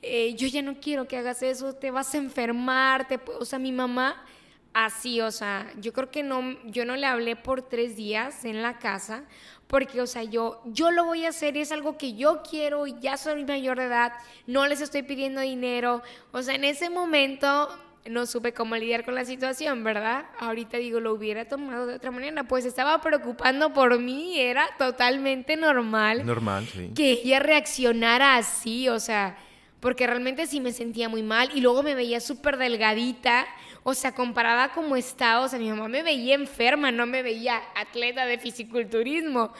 [0.03, 3.07] Eh, yo ya no quiero que hagas eso, te vas a enfermar,
[3.39, 4.25] o sea, mi mamá
[4.73, 8.61] así, o sea, yo creo que no, yo no le hablé por tres días en
[8.61, 9.25] la casa,
[9.71, 12.87] porque, o sea, yo, yo lo voy a hacer y es algo que yo quiero
[12.87, 14.11] y ya soy mayor de edad,
[14.45, 16.01] no les estoy pidiendo dinero,
[16.33, 17.69] o sea, en ese momento
[18.05, 20.25] no supe cómo lidiar con la situación, ¿verdad?
[20.39, 25.55] Ahorita digo, lo hubiera tomado de otra manera, pues estaba preocupando por mí, era totalmente
[25.55, 26.25] normal.
[26.25, 26.91] Normal, sí.
[26.93, 29.37] Que ella reaccionara así, o sea,
[29.81, 33.47] porque realmente sí me sentía muy mal y luego me veía súper delgadita,
[33.83, 37.61] o sea, comparada como estaba, o sea, mi mamá me veía enferma, no me veía
[37.75, 39.51] atleta de fisiculturismo.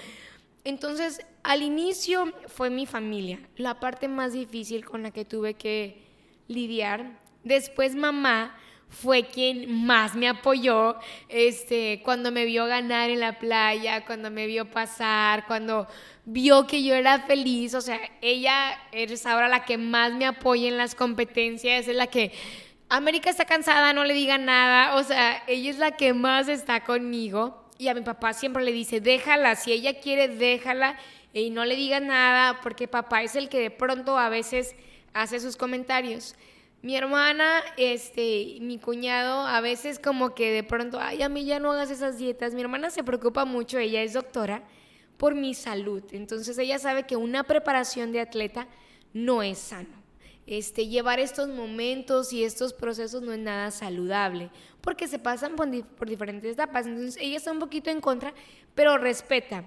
[0.63, 6.03] Entonces, al inicio fue mi familia, la parte más difícil con la que tuve que
[6.47, 7.19] lidiar.
[7.43, 8.55] Después mamá
[8.91, 10.97] fue quien más me apoyó
[11.29, 15.87] este, cuando me vio ganar en la playa, cuando me vio pasar, cuando
[16.25, 17.73] vio que yo era feliz.
[17.73, 22.07] O sea, ella es ahora la que más me apoya en las competencias, es la
[22.07, 22.33] que
[22.89, 24.95] América está cansada, no le diga nada.
[24.95, 27.65] O sea, ella es la que más está conmigo.
[27.77, 30.99] Y a mi papá siempre le dice, déjala, si ella quiere, déjala
[31.33, 34.75] y no le diga nada, porque papá es el que de pronto a veces
[35.13, 36.35] hace sus comentarios.
[36.81, 41.59] Mi hermana, este, mi cuñado, a veces como que de pronto, ay, a mí ya
[41.59, 42.53] no hagas esas dietas.
[42.53, 44.63] Mi hermana se preocupa mucho, ella es doctora,
[45.17, 46.03] por mi salud.
[46.11, 48.67] Entonces ella sabe que una preparación de atleta
[49.13, 50.01] no es sano
[50.47, 54.49] este, llevar estos momentos y estos procesos no es nada saludable,
[54.81, 55.69] porque se pasan por,
[56.09, 56.87] diferentes etapas.
[56.87, 58.33] Entonces ella está un poquito en contra,
[58.75, 59.65] pero respeta.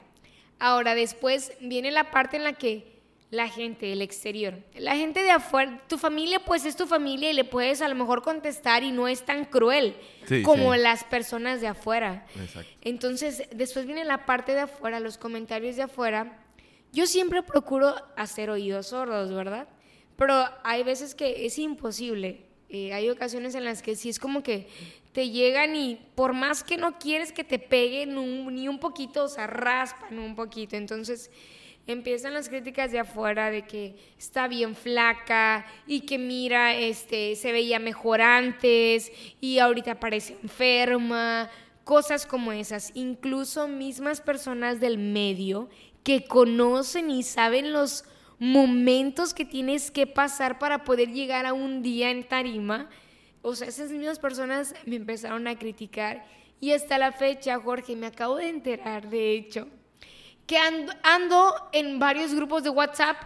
[0.58, 2.93] Ahora, después viene la parte en la que
[3.34, 7.34] la gente del exterior, la gente de afuera, tu familia pues es tu familia y
[7.34, 9.96] le puedes a lo mejor contestar y no es tan cruel
[10.44, 12.26] como las personas de afuera.
[12.80, 16.38] Entonces, después viene la parte de afuera, los comentarios de afuera.
[16.92, 19.68] Yo siempre procuro hacer oídos sordos, ¿verdad?
[20.16, 22.46] Pero hay veces que es imposible.
[22.68, 24.68] Eh, hay ocasiones en las que sí es como que
[25.12, 28.14] te llegan y por más que no quieres que te peguen
[28.54, 30.76] ni un poquito, o sea, raspan un poquito.
[30.76, 31.30] Entonces
[31.86, 37.52] empiezan las críticas de afuera de que está bien flaca y que mira, este, se
[37.52, 41.50] veía mejor antes y ahorita parece enferma,
[41.84, 42.90] cosas como esas.
[42.94, 45.68] Incluso mismas personas del medio
[46.02, 48.04] que conocen y saben los
[48.38, 52.88] momentos que tienes que pasar para poder llegar a un día en tarima.
[53.42, 56.24] O sea, esas mismas personas me empezaron a criticar
[56.60, 59.68] y hasta la fecha, Jorge, me acabo de enterar, de hecho,
[60.46, 63.16] que ando, en varios grupos de WhatsApp,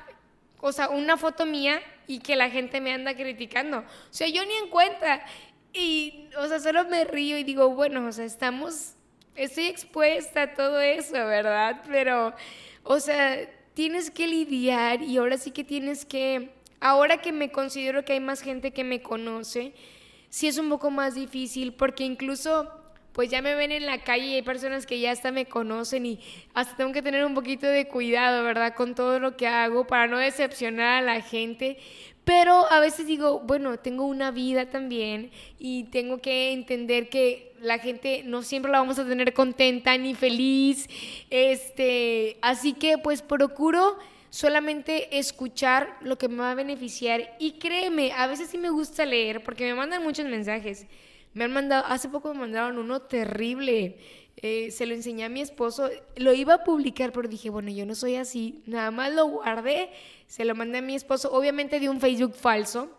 [0.60, 3.78] o sea, una foto mía y que la gente me anda criticando.
[3.78, 5.24] O sea, yo ni en cuenta.
[5.72, 8.94] Y, o sea, solo me río y digo, bueno, o sea, estamos,
[9.34, 11.82] estoy expuesta a todo eso, ¿verdad?
[11.88, 12.34] Pero,
[12.84, 18.04] o sea, tienes que lidiar y ahora sí que tienes que, ahora que me considero
[18.04, 19.74] que hay más gente que me conoce,
[20.30, 22.77] sí es un poco más difícil porque incluso
[23.18, 26.06] pues ya me ven en la calle y hay personas que ya hasta me conocen
[26.06, 26.20] y
[26.54, 28.76] hasta tengo que tener un poquito de cuidado, ¿verdad?
[28.76, 31.78] Con todo lo que hago para no decepcionar a la gente.
[32.22, 37.80] Pero a veces digo, bueno, tengo una vida también y tengo que entender que la
[37.80, 40.86] gente no siempre la vamos a tener contenta ni feliz.
[41.28, 43.98] Este, así que pues procuro
[44.30, 49.04] solamente escuchar lo que me va a beneficiar y créeme, a veces sí me gusta
[49.04, 50.86] leer porque me mandan muchos mensajes.
[51.38, 53.96] Me han mandado, hace poco me mandaron uno terrible.
[54.38, 55.88] Eh, se lo enseñé a mi esposo.
[56.16, 58.60] Lo iba a publicar, pero dije, bueno, yo no soy así.
[58.66, 59.88] Nada más lo guardé,
[60.26, 62.90] se lo mandé a mi esposo, obviamente de un Facebook falso,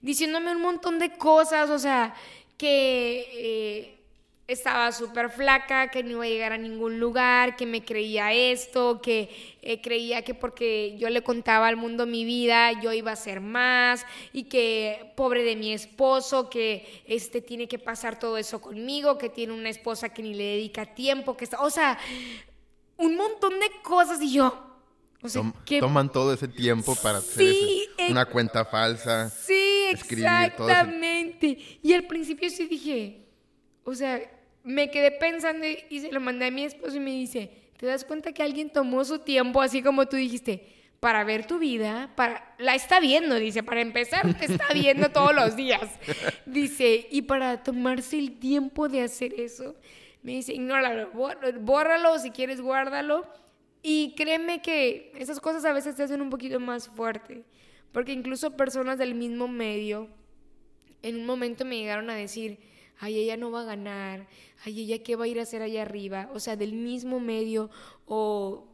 [0.00, 2.12] diciéndome un montón de cosas, o sea,
[2.58, 3.95] que eh,
[4.48, 9.00] estaba súper flaca, que no iba a llegar a ningún lugar, que me creía esto,
[9.02, 13.16] que eh, creía que porque yo le contaba al mundo mi vida, yo iba a
[13.16, 18.60] ser más, y que pobre de mi esposo, que este tiene que pasar todo eso
[18.60, 21.98] conmigo, que tiene una esposa que ni le dedica tiempo, que está, o sea,
[22.98, 24.62] un montón de cosas y yo.
[25.22, 27.52] O sea, que, toman todo ese tiempo para hacer
[28.10, 29.28] una cuenta falsa.
[29.30, 31.58] Sí, exactamente.
[31.82, 33.26] Y al principio sí dije,
[33.82, 34.20] o sea,
[34.66, 38.04] me quedé pensando y se lo mandé a mi esposo y me dice, ¿te das
[38.04, 40.66] cuenta que alguien tomó su tiempo, así como tú dijiste,
[40.98, 42.10] para ver tu vida?
[42.16, 45.88] Para, la está viendo, dice, para empezar, te está viendo todos los días.
[46.46, 49.76] Dice, y para tomarse el tiempo de hacer eso,
[50.22, 51.10] me dice, ignóralo,
[51.60, 53.24] bórralo, si quieres guárdalo.
[53.82, 57.44] Y créeme que esas cosas a veces te hacen un poquito más fuerte,
[57.92, 60.08] porque incluso personas del mismo medio,
[61.02, 62.58] en un momento me llegaron a decir,
[62.98, 64.26] ay, ella no va a ganar,
[64.64, 67.70] ay, ella qué va a ir a hacer allá arriba, o sea, del mismo medio,
[68.06, 68.66] o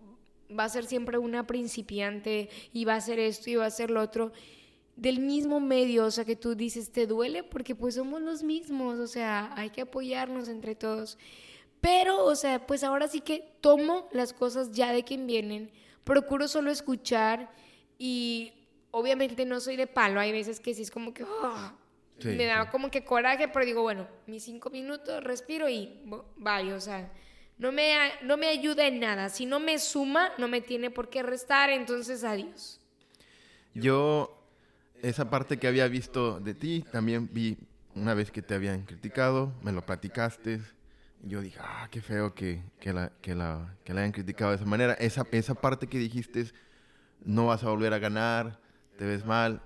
[0.56, 3.90] va a ser siempre una principiante y va a hacer esto y va a hacer
[3.90, 4.32] lo otro,
[4.96, 8.98] del mismo medio, o sea, que tú dices, te duele porque pues somos los mismos,
[8.98, 11.18] o sea, hay que apoyarnos entre todos.
[11.80, 15.70] Pero, o sea, pues ahora sí que tomo las cosas ya de quien vienen,
[16.04, 17.50] procuro solo escuchar
[17.98, 18.52] y
[18.90, 21.72] obviamente no soy de palo, hay veces que sí es como que, oh,
[22.24, 26.02] me da como que coraje, pero digo, bueno, mis cinco minutos, respiro y
[26.36, 27.10] vaya, o sea,
[27.58, 29.28] no me, no me ayuda en nada.
[29.28, 32.80] Si no me suma, no me tiene por qué restar, entonces adiós.
[33.74, 34.36] Yo,
[35.02, 37.56] esa parte que había visto de ti, también vi
[37.94, 40.60] una vez que te habían criticado, me lo platicaste.
[41.22, 44.56] Yo dije, ah, qué feo que, que, la, que, la, que la hayan criticado de
[44.56, 44.94] esa manera.
[44.94, 46.46] Esa, esa parte que dijiste,
[47.24, 48.58] no vas a volver a ganar,
[48.98, 49.62] te ves mal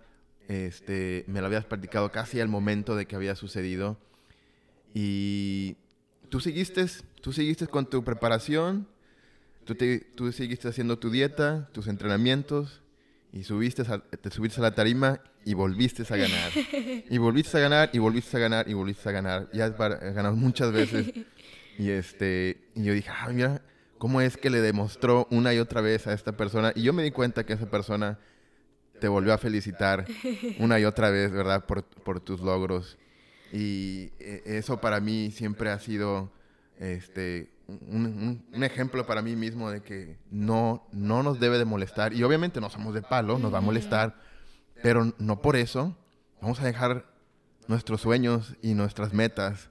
[0.49, 3.99] este, me lo habías platicado casi al momento de que había sucedido.
[4.95, 5.77] Y
[6.29, 6.87] tú seguiste,
[7.21, 8.87] tú seguiste con tu preparación,
[9.65, 12.83] tú, te, tú seguiste haciendo tu dieta, tus entrenamientos,
[13.33, 16.53] y subiste te subiste a la tarima y volviste a ganar.
[17.11, 19.49] Y volviste a ganar, y volviste a ganar, y volviste a ganar.
[19.53, 21.13] Ya has ganado muchas veces.
[21.79, 23.61] Y, este, y yo dije, ah, mira,
[23.99, 26.73] ¿cómo es que le demostró una y otra vez a esta persona?
[26.75, 28.19] Y yo me di cuenta que esa persona
[29.01, 30.07] te volvió a felicitar
[30.59, 31.65] una y otra vez, ¿verdad?
[31.67, 32.99] Por, por tus logros.
[33.53, 36.31] Y eh, eso para mí siempre ha sido
[36.79, 42.13] este, un, un, ejemplo para mí mismo de que no, no nos debe de molestar.
[42.13, 44.17] Y obviamente no somos de palo, nos va a molestar,
[44.83, 45.97] pero no por eso
[46.41, 47.07] vamos a dejar
[47.69, 49.71] nuestros sueños y nuestras metas.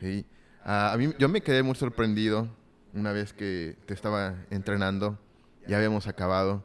[0.00, 0.26] ¿sí?
[0.64, 2.48] A mí, yo me quedé muy sorprendido
[2.94, 5.18] una vez que te estaba entrenando,
[5.66, 6.64] ya habíamos acabado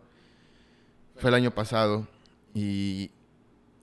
[1.20, 2.08] fue el año pasado
[2.54, 3.12] y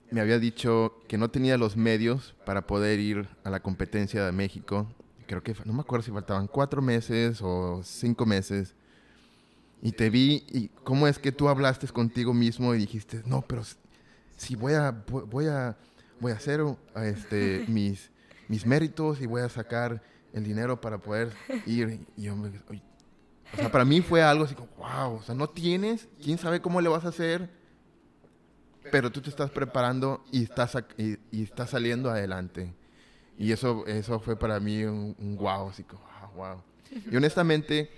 [0.09, 4.31] me había dicho que no tenía los medios para poder ir a la competencia de
[4.31, 4.87] México.
[5.27, 8.73] Creo que no me acuerdo si faltaban cuatro meses o cinco meses.
[9.83, 13.61] Y te vi y cómo es que tú hablaste contigo mismo y dijiste, no, pero
[14.35, 15.77] si voy a, voy a,
[16.19, 16.61] voy a hacer
[16.95, 18.09] este, mis,
[18.47, 20.01] mis méritos y voy a sacar
[20.33, 21.31] el dinero para poder
[21.67, 21.99] ir.
[22.15, 22.51] Y yo me,
[23.53, 26.61] o sea, para mí fue algo así como, wow, o sea, no tienes, quién sabe
[26.61, 27.49] cómo le vas a hacer,
[28.91, 32.73] pero tú te estás preparando y estás, y, estás saliendo adelante.
[33.37, 36.03] Y eso, eso fue para mí un, wow, así como,
[36.35, 36.61] wow.
[37.11, 37.89] Y honestamente,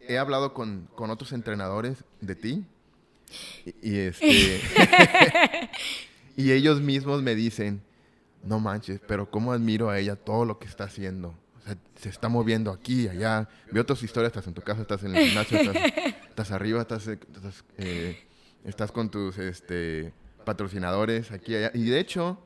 [0.00, 2.64] he hablado con, con otros entrenadores de ti
[3.82, 4.60] y, este,
[6.36, 7.82] y ellos mismos me dicen,
[8.42, 11.34] no manches, pero cómo admiro a ella todo lo que está haciendo.
[11.96, 13.48] Se está moviendo aquí, allá.
[13.70, 15.58] Veo tus historias, estás en tu casa, estás en el gimnasio,
[16.28, 18.24] estás, arriba, estás, estás, eh,
[18.64, 20.12] estás, con tus este,
[20.44, 21.70] patrocinadores aquí, allá.
[21.74, 22.38] Y de hecho,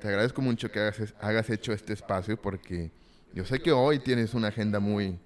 [0.00, 2.90] te agradezco mucho que hagas, hagas hecho este espacio porque
[3.32, 5.18] yo sé que hoy tienes una agenda muy,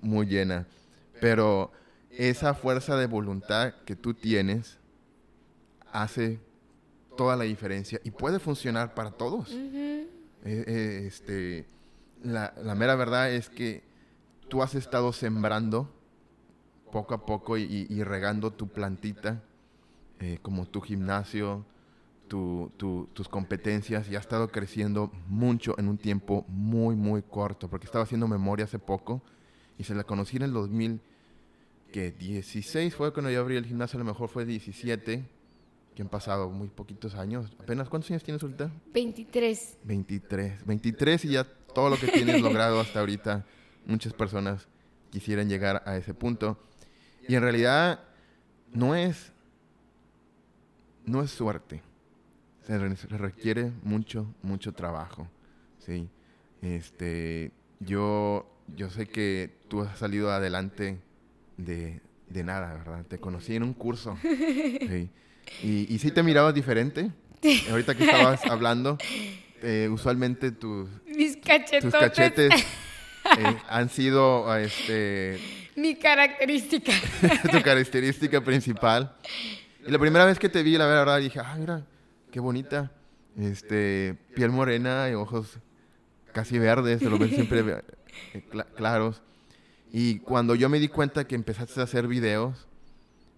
[0.00, 0.66] muy llena,
[1.20, 1.70] pero
[2.10, 4.78] esa fuerza de voluntad que tú tienes
[5.92, 6.40] hace
[7.16, 9.50] toda la diferencia y puede funcionar para todos.
[9.52, 10.06] Eh,
[10.44, 11.66] eh, este,
[12.24, 13.84] la, mera verdad es que
[14.48, 15.88] tú has estado sembrando
[16.90, 19.42] poco a poco y, regando tu plantita,
[20.20, 21.64] eh, como tu gimnasio,
[22.28, 28.04] tus competencias, y ha estado creciendo mucho en un tiempo muy, muy corto, porque estaba
[28.04, 29.22] haciendo memoria hace poco
[29.78, 34.06] y se la conocí en el 2016, fue cuando yo abrí el gimnasio, a lo
[34.06, 35.28] mejor fue 17
[35.94, 37.46] que han pasado muy poquitos años.
[37.60, 38.68] ¿Apenas cuántos años tienes ahorita?
[38.92, 39.78] 23.
[39.84, 40.66] 23.
[40.66, 43.44] 23 y ya todo lo que tienes logrado hasta ahorita,
[43.86, 44.68] muchas personas
[45.10, 46.58] quisieran llegar a ese punto.
[47.28, 48.00] Y en realidad
[48.72, 49.32] no es,
[51.04, 51.82] no es suerte.
[52.66, 55.28] Se, requiere mucho, mucho trabajo.
[55.78, 56.08] ¿sí?
[56.62, 60.98] Este, yo, yo sé que tú has salido adelante
[61.58, 63.04] de, de nada, ¿verdad?
[63.06, 64.16] Te conocí en un curso.
[64.22, 65.10] ¿sí?
[65.62, 67.10] ¿Y, y sí te mirabas diferente?
[67.70, 68.96] Ahorita que estabas hablando,
[69.62, 70.88] eh, usualmente tus,
[71.44, 72.52] Mis tus cachetes
[73.38, 75.38] eh, han sido este,
[75.76, 76.92] mi característica.
[77.50, 79.14] tu característica principal.
[79.86, 81.82] Y la primera vez que te vi, la verdad, dije, ah, mira,
[82.30, 82.90] qué bonita.
[83.38, 85.58] Este, piel morena y ojos
[86.32, 87.82] casi verdes, se lo ven siempre
[88.32, 88.42] eh,
[88.76, 89.22] claros.
[89.92, 92.66] Y cuando yo me di cuenta que empezaste a hacer videos,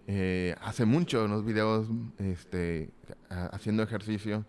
[0.07, 1.87] eh, hace mucho unos videos
[2.19, 2.89] este,
[3.29, 4.45] haciendo ejercicio.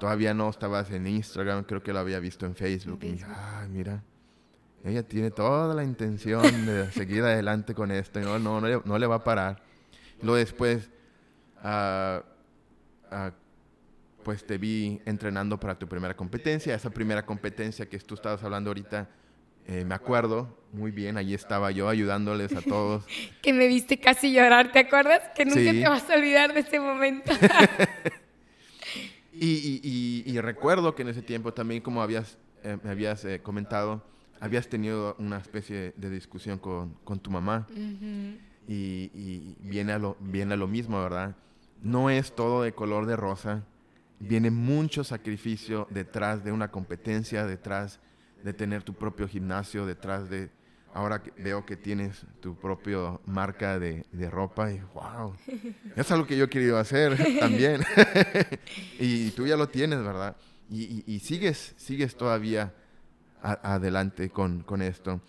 [0.00, 3.00] Todavía no estabas en Instagram, creo que lo había visto en Facebook.
[3.02, 4.02] Y dije, ay, mira,
[4.82, 9.06] ella tiene toda la intención de seguir adelante con esto y no, no, no, le,
[9.06, 9.62] va a parar.
[10.22, 10.88] Luego después,
[11.62, 12.22] uh,
[14.24, 16.74] pues te vi entrenando para tu primera competencia.
[16.74, 19.06] Esa primera competencia que tú estabas hablando ahorita,
[19.66, 23.04] eh, me acuerdo muy bien, allí estaba yo ayudándoles a todos.
[23.42, 25.20] que me viste casi llorar, ¿te acuerdas?
[25.34, 27.32] Que nunca te vas a olvidar de ese momento.
[29.46, 34.02] y, recuerdo que en ese tiempo también, como habías, eh, me habías eh, comentado,
[34.38, 37.66] habías tenido una especie de discusión con, tu mamá.
[38.68, 41.36] y, viene, a lo, viene a lo mismo, ¿verdad?
[41.82, 43.64] No es todo de color de rosa.
[44.18, 48.00] Viene mucho sacrificio detrás de una competencia, detrás
[48.44, 50.50] de tener tu propio gimnasio detrás de...
[50.92, 55.34] Ahora veo que tienes tu propia marca de, ropa y wow,
[55.94, 57.82] es algo que yo he querido hacer también.
[58.98, 60.36] y tú ya lo tienes, ¿verdad?
[60.68, 62.72] Y, sigues, sigues todavía
[63.42, 65.20] adelante con, con esto.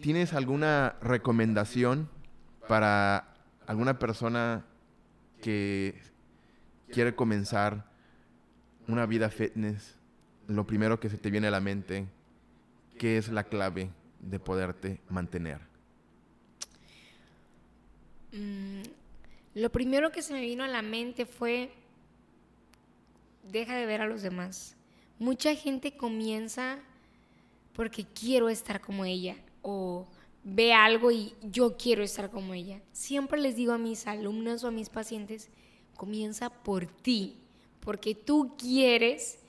[0.00, 2.08] ¿Tienes alguna recomendación
[2.68, 3.34] para
[3.66, 4.64] alguna persona
[5.42, 6.00] que
[6.90, 7.90] quiere comenzar
[8.88, 9.96] una vida fitness
[10.48, 12.06] lo primero que se te viene a la mente,
[12.98, 13.90] ¿qué es la clave
[14.20, 15.60] de poderte mantener?
[18.32, 18.82] Mm,
[19.54, 21.70] lo primero que se me vino a la mente fue,
[23.44, 24.76] deja de ver a los demás.
[25.18, 26.78] Mucha gente comienza
[27.72, 30.06] porque quiero estar como ella o
[30.44, 32.80] ve algo y yo quiero estar como ella.
[32.92, 35.50] Siempre les digo a mis alumnos o a mis pacientes,
[35.96, 37.36] comienza por ti,
[37.80, 39.40] porque tú quieres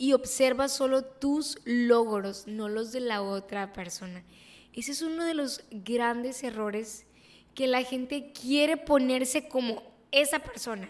[0.00, 4.24] y observa solo tus logros, no los de la otra persona.
[4.72, 7.04] Ese es uno de los grandes errores
[7.54, 10.88] que la gente quiere ponerse como esa persona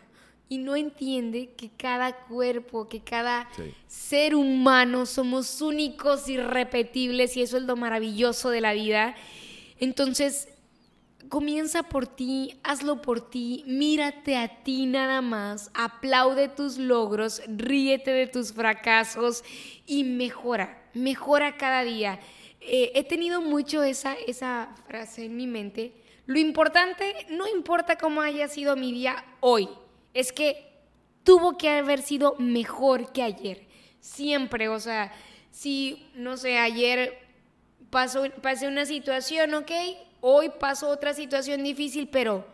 [0.49, 3.49] y no entiende que cada cuerpo, que cada
[3.89, 9.17] ser humano somos únicos, irrepetibles y eso es lo maravilloso de la vida.
[9.81, 10.47] Entonces,
[11.29, 18.11] Comienza por ti, hazlo por ti, mírate a ti nada más, aplaude tus logros, ríete
[18.11, 19.45] de tus fracasos
[19.87, 22.19] y mejora, mejora cada día.
[22.61, 25.93] Eh, he tenido mucho esa, esa frase en mi mente.
[26.27, 29.69] Lo importante, no importa cómo haya sido mi día hoy,
[30.15, 30.71] es que
[31.23, 33.67] tuvo que haber sido mejor que ayer.
[34.01, 35.13] Siempre, o sea,
[35.51, 37.19] si, no sé, ayer
[37.91, 39.71] pasó, pasé una situación, ¿ok?
[40.21, 42.45] Hoy paso otra situación difícil, pero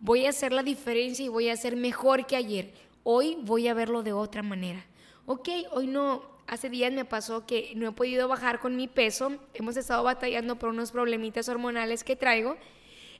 [0.00, 2.72] voy a hacer la diferencia y voy a ser mejor que ayer.
[3.02, 4.84] Hoy voy a verlo de otra manera.
[5.26, 9.38] Ok, hoy no, hace días me pasó que no he podido bajar con mi peso,
[9.54, 12.56] hemos estado batallando por unos problemitas hormonales que traigo.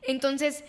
[0.02, 0.64] Entonces,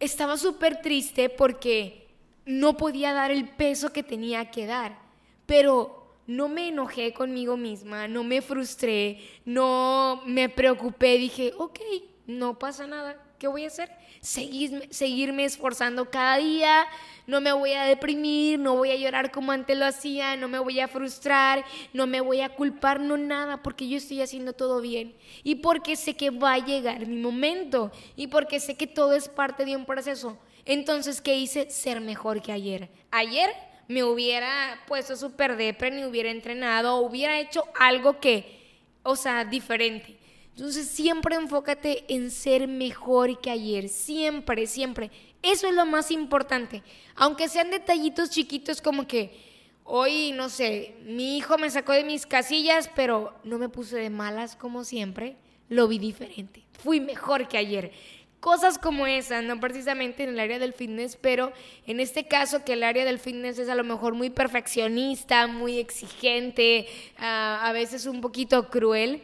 [0.00, 2.08] estaba súper triste porque
[2.44, 4.98] no podía dar el peso que tenía que dar.
[5.46, 11.78] Pero no me enojé conmigo misma, no me frustré, no me preocupé, dije, ok,
[12.26, 13.90] no pasa nada, ¿qué voy a hacer?
[14.20, 16.86] Seguirme, seguirme esforzando cada día,
[17.26, 20.58] no me voy a deprimir, no voy a llorar como antes lo hacía, no me
[20.58, 24.80] voy a frustrar, no me voy a culpar, no nada, porque yo estoy haciendo todo
[24.80, 29.12] bien y porque sé que va a llegar mi momento y porque sé que todo
[29.12, 30.38] es parte de un proceso.
[30.64, 31.70] Entonces, ¿qué hice?
[31.70, 32.90] Ser mejor que ayer.
[33.12, 33.50] Ayer
[33.86, 40.18] me hubiera puesto súper depre, ni hubiera entrenado, hubiera hecho algo que, o sea, diferente.
[40.56, 45.10] Entonces siempre enfócate en ser mejor que ayer, siempre, siempre.
[45.42, 46.82] Eso es lo más importante.
[47.14, 49.38] Aunque sean detallitos chiquitos como que
[49.84, 54.08] hoy, no sé, mi hijo me sacó de mis casillas, pero no me puse de
[54.08, 55.36] malas como siempre,
[55.68, 56.64] lo vi diferente.
[56.82, 57.92] Fui mejor que ayer.
[58.40, 61.52] Cosas como esas, no precisamente en el área del fitness, pero
[61.86, 65.78] en este caso que el área del fitness es a lo mejor muy perfeccionista, muy
[65.78, 66.86] exigente,
[67.18, 69.22] ah, a veces un poquito cruel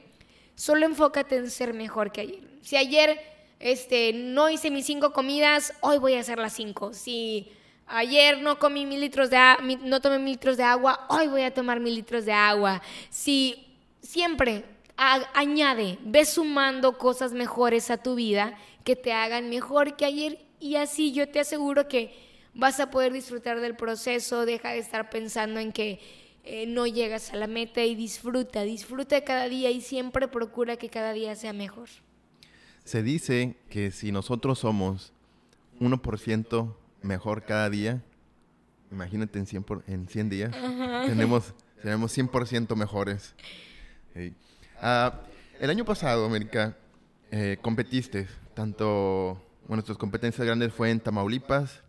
[0.62, 2.44] Solo enfócate en ser mejor que ayer.
[2.62, 3.20] Si ayer
[3.58, 6.92] este, no hice mis cinco comidas, hoy voy a hacer las cinco.
[6.92, 7.50] Si
[7.88, 11.96] ayer no comí de no tomé mil litros de agua, hoy voy a tomar mil
[11.96, 12.80] litros de agua.
[13.10, 14.64] Si siempre
[14.96, 20.76] añade, ve sumando cosas mejores a tu vida que te hagan mejor que ayer y
[20.76, 22.14] así yo te aseguro que
[22.54, 25.98] vas a poder disfrutar del proceso, deja de estar pensando en que
[26.44, 30.88] eh, no llegas a la meta y disfruta, disfruta cada día y siempre procura que
[30.88, 31.88] cada día sea mejor.
[32.84, 35.12] Se dice que si nosotros somos
[35.78, 38.02] 1% mejor cada día,
[38.90, 40.56] imagínate en 100, en 100 días,
[41.06, 43.34] tenemos, tenemos 100% mejores.
[44.80, 45.20] Ah,
[45.60, 46.76] el año pasado, América,
[47.30, 51.82] eh, competiste, tanto, bueno, tus competencias grandes fue en Tamaulipas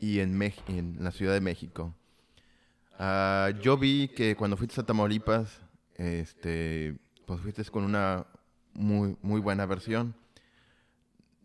[0.00, 1.94] y en, en la Ciudad de México.
[2.98, 5.60] Ah, yo vi que cuando fuiste a Tamaulipas,
[5.96, 8.26] este, pues fuiste con una
[8.74, 10.14] muy, muy buena versión.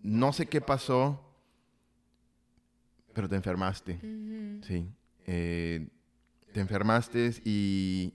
[0.01, 1.19] No sé qué pasó,
[3.13, 3.99] pero te enfermaste.
[4.63, 4.87] Sí.
[5.25, 5.87] Eh,
[6.53, 8.13] te enfermaste y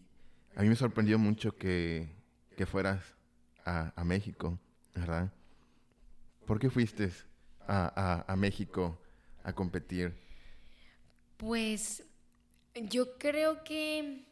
[0.57, 2.09] a mí me sorprendió mucho que,
[2.71, 3.03] fueras
[3.65, 4.57] a, México,
[4.95, 5.33] ¿verdad?
[6.47, 7.11] ¿Por qué fuiste
[7.67, 8.97] a, a México
[9.43, 10.15] a competir?
[11.37, 12.05] Pues
[12.75, 14.25] yo creo que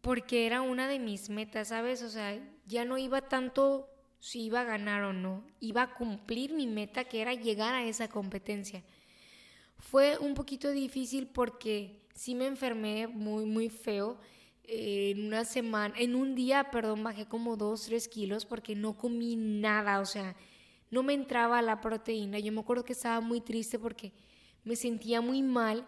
[0.00, 2.02] porque era una de mis metas, ¿sabes?
[2.02, 3.88] O sea, ya no iba tanto
[4.20, 7.84] si iba a ganar o no, iba a cumplir mi meta que era llegar a
[7.84, 8.82] esa competencia.
[9.78, 14.18] Fue un poquito difícil porque sí me enfermé muy, muy feo.
[14.66, 19.36] en una semana, en un día, perdón, bajé como dos, tres kilos porque no comí
[19.36, 20.34] nada, o sea,
[20.90, 22.38] no me entraba la proteína.
[22.38, 24.12] Yo me acuerdo que estaba muy triste porque
[24.64, 25.86] me sentía muy mal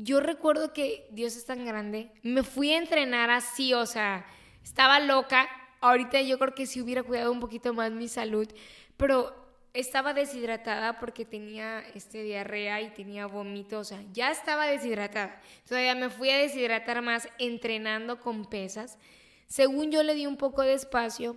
[0.00, 4.24] yo recuerdo que Dios es tan grande, me fui a entrenar así, o sea,
[4.62, 5.48] estaba loca.
[5.80, 8.48] Ahorita yo creo que sí hubiera cuidado un poquito más mi salud,
[8.96, 9.34] pero
[9.74, 15.40] estaba deshidratada porque tenía este diarrea y tenía vómito, o sea, ya estaba deshidratada.
[15.68, 18.98] Todavía me fui a deshidratar más entrenando con pesas.
[19.46, 21.36] Según yo le di un poco de espacio,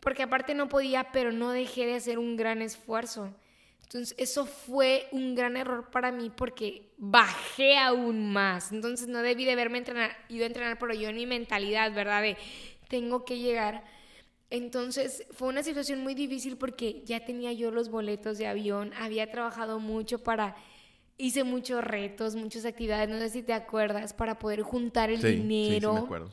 [0.00, 3.34] porque aparte no podía, pero no dejé de hacer un gran esfuerzo.
[3.86, 8.72] Entonces, eso fue un gran error para mí porque bajé aún más.
[8.72, 12.20] Entonces, no debí de haberme entrenar, ido a entrenar, pero yo en mi mentalidad, ¿verdad?
[12.20, 12.36] De
[12.88, 13.84] tengo que llegar.
[14.50, 19.30] Entonces, fue una situación muy difícil porque ya tenía yo los boletos de avión, había
[19.30, 20.56] trabajado mucho para
[21.16, 25.90] hice muchos retos, muchas actividades, no sé si te acuerdas, para poder juntar el dinero.
[25.90, 26.30] Sí, sí me acuerdo.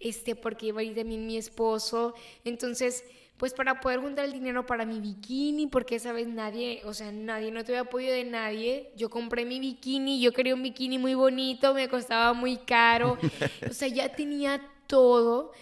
[0.00, 2.14] Este, porque iba a ir también mi esposo.
[2.44, 3.04] Entonces,
[3.36, 7.10] pues para poder juntar el dinero para mi bikini, porque esa vez nadie, o sea,
[7.10, 8.92] nadie, no tuve apoyo de nadie.
[8.96, 13.18] Yo compré mi bikini, yo quería un bikini muy bonito, me costaba muy caro,
[13.68, 15.52] o sea, ya tenía todo.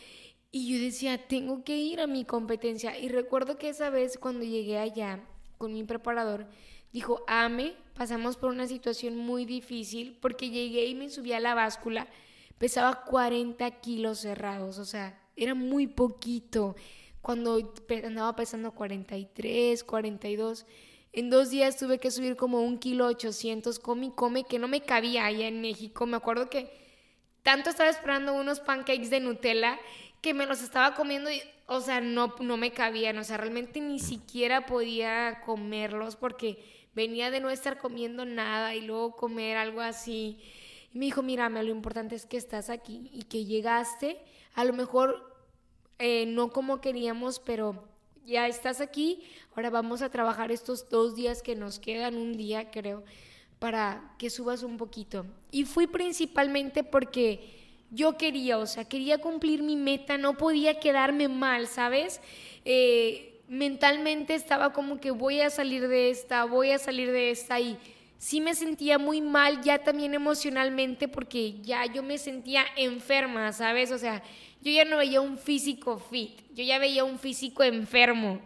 [0.51, 2.99] Y yo decía, tengo que ir a mi competencia.
[2.99, 5.21] Y recuerdo que esa vez cuando llegué allá
[5.57, 6.47] con mi preparador,
[6.93, 11.55] dijo, Ame, pasamos por una situación muy difícil porque llegué y me subí a la
[11.55, 12.07] báscula,
[12.59, 16.77] pesaba 40 kilos cerrados, o sea, era muy poquito
[17.23, 17.73] cuando
[18.05, 20.67] andaba pesando 43, 42.
[21.13, 24.67] En dos días tuve que subir como un kilo 800, come y come, que no
[24.67, 26.05] me cabía allá en México.
[26.05, 26.71] Me acuerdo que
[27.43, 29.79] tanto estaba esperando unos pancakes de Nutella
[30.21, 33.19] que me los estaba comiendo y, o sea, no, no me cabían.
[33.19, 36.59] O sea, realmente ni siquiera podía comerlos porque
[36.95, 40.39] venía de no estar comiendo nada y luego comer algo así.
[40.93, 44.19] Y me dijo, mírame, lo importante es que estás aquí y que llegaste.
[44.55, 45.32] A lo mejor
[46.05, 47.85] eh, no como queríamos, pero
[48.27, 49.23] ya estás aquí,
[49.55, 53.05] ahora vamos a trabajar estos dos días que nos quedan, un día creo,
[53.61, 55.25] para que subas un poquito.
[55.53, 61.29] Y fui principalmente porque yo quería, o sea, quería cumplir mi meta, no podía quedarme
[61.29, 62.21] mal, ¿sabes?
[62.65, 67.61] Eh, mentalmente estaba como que voy a salir de esta, voy a salir de esta
[67.61, 67.79] y
[68.19, 73.93] sí me sentía muy mal ya también emocionalmente porque ya yo me sentía enferma, ¿sabes?
[73.93, 74.23] O sea,
[74.63, 78.41] yo ya no veía un físico fit, yo ya veía un físico enfermo.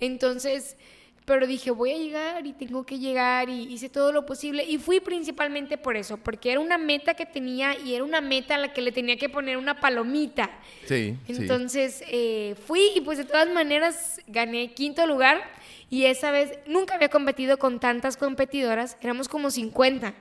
[0.00, 0.76] Entonces,
[1.24, 4.76] pero dije, voy a llegar y tengo que llegar y hice todo lo posible y
[4.76, 8.58] fui principalmente por eso, porque era una meta que tenía y era una meta a
[8.58, 10.50] la que le tenía que poner una palomita.
[10.84, 11.16] Sí.
[11.26, 15.40] Entonces eh, fui y pues de todas maneras gané quinto lugar
[15.88, 20.14] y esa vez nunca había competido con tantas competidoras, éramos como 50.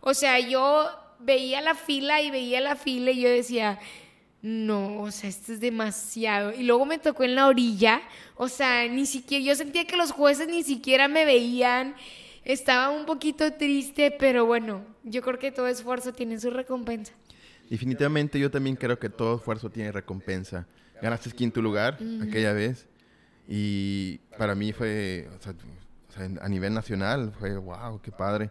[0.00, 0.88] O sea, yo
[1.20, 3.78] veía la fila y veía la fila y yo decía,
[4.40, 6.52] no, o sea, esto es demasiado.
[6.52, 8.00] Y luego me tocó en la orilla,
[8.36, 11.94] o sea, ni siquiera, yo sentía que los jueces ni siquiera me veían.
[12.44, 17.12] Estaba un poquito triste, pero bueno, yo creo que todo esfuerzo tiene su recompensa.
[17.68, 20.66] Definitivamente yo también creo que todo esfuerzo tiene recompensa.
[21.02, 22.86] Ganaste quinto lugar aquella vez
[23.46, 25.54] y para mí fue, o sea,
[26.40, 28.50] a nivel nacional, fue wow, qué padre.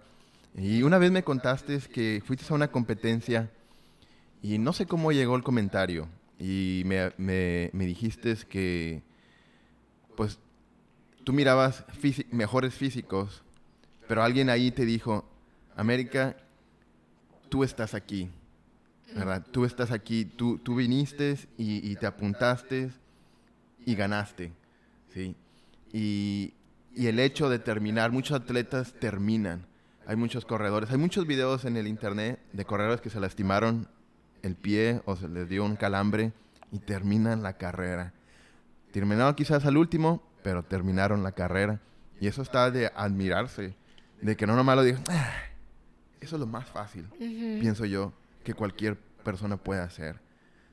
[0.55, 3.49] Y una vez me contaste que fuiste a una competencia
[4.41, 6.07] y no sé cómo llegó el comentario.
[6.39, 9.01] Y me, me, me dijiste que,
[10.15, 10.39] pues,
[11.23, 11.83] tú mirabas
[12.31, 13.43] mejores físicos,
[14.07, 15.25] pero alguien ahí te dijo,
[15.75, 16.37] América,
[17.49, 18.29] tú estás aquí,
[19.15, 19.45] ¿verdad?
[19.51, 22.91] Tú estás aquí, tú, tú viniste y, te apuntaste
[23.85, 24.53] y ganaste,
[25.13, 25.35] ¿sí?
[25.91, 26.53] Y,
[26.95, 29.65] y el hecho de terminar, muchos atletas terminan.
[30.05, 33.89] Hay muchos corredores, hay muchos videos en el internet de corredores que se lastimaron
[34.47, 36.33] el pie o se les dio un calambre
[36.71, 38.13] y terminan la carrera.
[38.91, 41.79] Terminaron quizás al último, pero terminaron la carrera.
[42.19, 43.75] Y eso está de admirarse,
[44.21, 45.31] de que no nomás lo digan, ah,
[46.19, 48.11] eso es lo más fácil, pienso yo,
[48.43, 50.19] que cualquier persona puede hacer.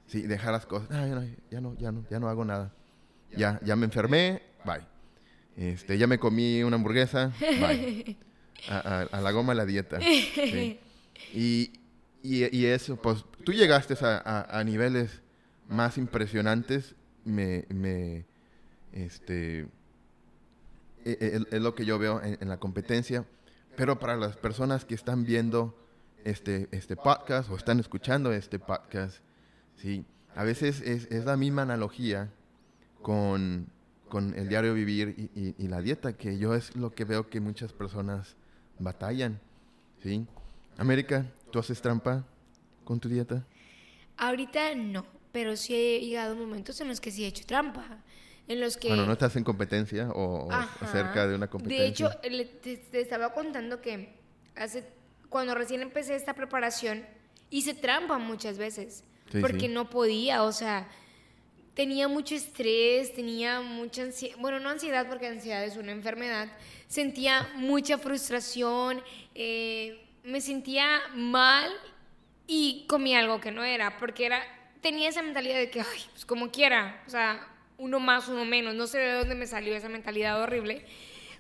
[0.06, 2.72] Sí, dejar las cosas, ah, ya, no, ya, no, ya, no, ya no hago nada.
[3.36, 4.86] Ya, ya me enfermé, bye.
[5.56, 8.16] Este, ya me comí una hamburguesa, bye.
[8.68, 9.98] A, la goma la dieta.
[11.32, 11.72] Y,
[12.22, 15.22] y, eso, pues tú llegaste a, niveles
[15.68, 17.64] más impresionantes, me,
[18.92, 19.61] este,
[21.05, 23.24] e, e, es, lo que yo veo en, la competencia,
[23.76, 25.76] pero para las personas que están viendo
[26.24, 29.18] este, este podcast o están escuchando este podcast,
[29.76, 32.30] sí, a veces es, es la misma analogía
[33.03, 33.68] con,
[34.09, 37.40] con, el diario vivir y, y, la dieta, que yo es lo que veo que
[37.40, 38.36] muchas personas
[38.78, 39.40] batallan,
[40.03, 40.26] sí.
[40.76, 42.24] América, ¿Tú haces trampa
[42.85, 43.45] con tu dieta?
[44.16, 47.85] Ahorita no, pero sí he llegado momentos en los que sí he hecho trampa.
[48.47, 48.89] En los que...
[48.89, 50.49] Bueno, ¿no estás en competencia o,
[50.93, 51.82] cerca de una competencia?
[51.82, 52.11] De hecho,
[52.91, 54.14] te, estaba contando que
[54.55, 54.85] hace,
[55.28, 57.05] cuando recién empecé esta preparación,
[57.51, 59.03] hice trampa muchas veces.
[59.41, 60.87] porque no podía, o sea,
[61.74, 66.49] tenía mucho estrés, tenía mucha ansiedad, bueno, no ansiedad porque ansiedad es una enfermedad,
[66.87, 69.03] sentía mucha frustración,
[69.35, 71.70] eh, me sentía mal
[72.47, 74.42] y comí algo que no era, porque era,
[74.80, 77.47] tenía esa mentalidad de que, ay, pues como quiera, o sea,
[77.78, 80.84] uno más, uno menos, no sé de dónde me salió esa mentalidad horrible.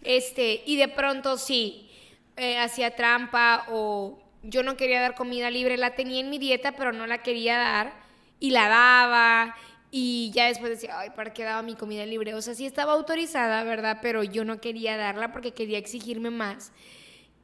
[0.02, 1.90] Este, y de pronto sí,
[2.36, 6.72] eh, hacía trampa o yo no quería dar comida libre, la tenía en mi dieta,
[6.72, 7.94] pero no la quería dar
[8.40, 9.56] y la daba.
[9.90, 12.34] Y ya después decía, ay, ¿para qué daba mi comida libre?
[12.34, 14.00] O sea, sí estaba autorizada, ¿verdad?
[14.02, 16.72] Pero yo no quería darla porque quería exigirme más.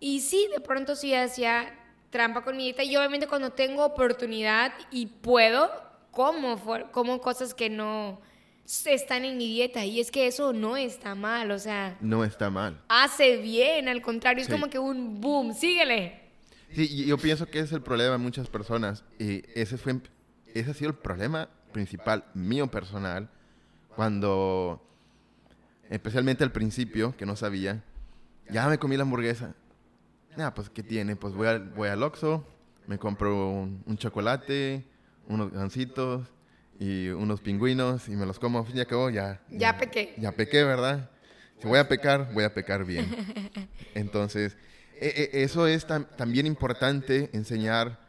[0.00, 1.72] Y sí, de pronto sí hacía
[2.10, 2.82] trampa con mi dieta.
[2.82, 5.70] Y obviamente cuando tengo oportunidad y puedo,
[6.10, 6.60] como,
[6.92, 8.20] como cosas que no
[8.84, 9.84] están en mi dieta.
[9.84, 11.96] Y es que eso no está mal, o sea...
[12.00, 12.80] No está mal.
[12.88, 16.20] Hace bien, al contrario, es como que un boom, síguele.
[16.72, 19.04] Sí, yo pienso que es el problema de muchas personas.
[19.18, 20.00] Y ese, fue,
[20.54, 23.28] ese ha sido el problema principal mío personal
[23.94, 24.82] cuando,
[25.88, 27.82] especialmente al principio, que no sabía,
[28.50, 29.54] ya me comí la hamburguesa
[30.36, 31.16] Ah, pues, ¿qué tiene?
[31.16, 32.44] Pues voy, al, voy al Oxxo,
[32.86, 34.84] me compro un, chocolate,
[35.28, 36.26] unos gancitos
[36.78, 38.60] y unos pingüinos y me los como.
[38.60, 39.78] Al fin y al ya, ya...
[39.78, 40.14] pequé.
[40.18, 41.10] Ya pequé, ¿verdad?
[41.60, 43.06] Si voy a pecar, voy a pecar bien.
[43.94, 44.56] Entonces,
[44.98, 48.00] e, e, eso es también importante enseñar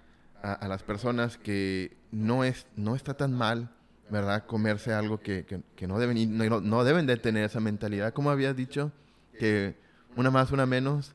[0.41, 3.69] a, las personas que no, es, no está tan mal,
[4.09, 4.45] ¿verdad?
[4.45, 8.13] Comerse algo que, que, no, deben, no, no deben de tener esa mentalidad.
[8.13, 8.91] Como habías dicho,
[9.37, 9.75] que
[10.15, 11.13] una más, una menos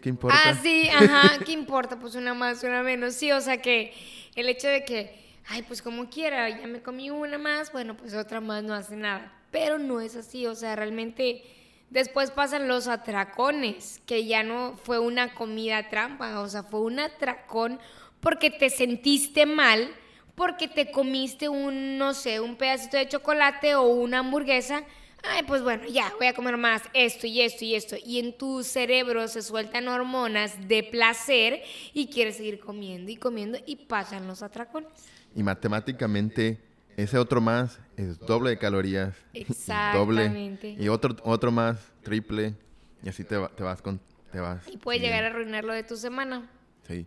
[0.00, 0.38] ¿Qué importa?
[0.44, 1.98] Ah, sí, ajá, ¿qué importa?
[1.98, 3.14] Pues una más, una menos.
[3.14, 3.92] Sí, o sea que
[4.34, 5.14] el hecho de que,
[5.48, 8.96] ay, pues como quiera, ya me comí una más, bueno, pues otra más no hace
[8.96, 9.32] nada.
[9.50, 11.42] Pero no es así, o sea, realmente
[11.90, 17.00] después pasan los atracones, que ya no fue una comida trampa, o sea, fue un
[17.00, 17.80] atracón
[18.20, 19.90] porque te sentiste mal,
[20.34, 24.84] porque te comiste un, no sé, un pedacito de chocolate o una hamburguesa.
[25.22, 27.96] Ay, pues bueno, ya, voy a comer más esto y esto y esto.
[28.04, 31.62] Y en tu cerebro se sueltan hormonas de placer
[31.92, 34.88] y quieres seguir comiendo y comiendo y pasan los atracones.
[35.34, 36.60] Y matemáticamente,
[36.96, 39.14] ese otro más es doble de calorías.
[39.34, 40.70] Exactamente.
[40.72, 40.84] Doble.
[40.84, 42.54] Y otro, otro más, triple.
[43.02, 44.00] Y así te, te vas con...
[44.32, 46.48] Te vas y puede llegar a arruinar lo de tu semana.
[46.86, 47.04] Sí.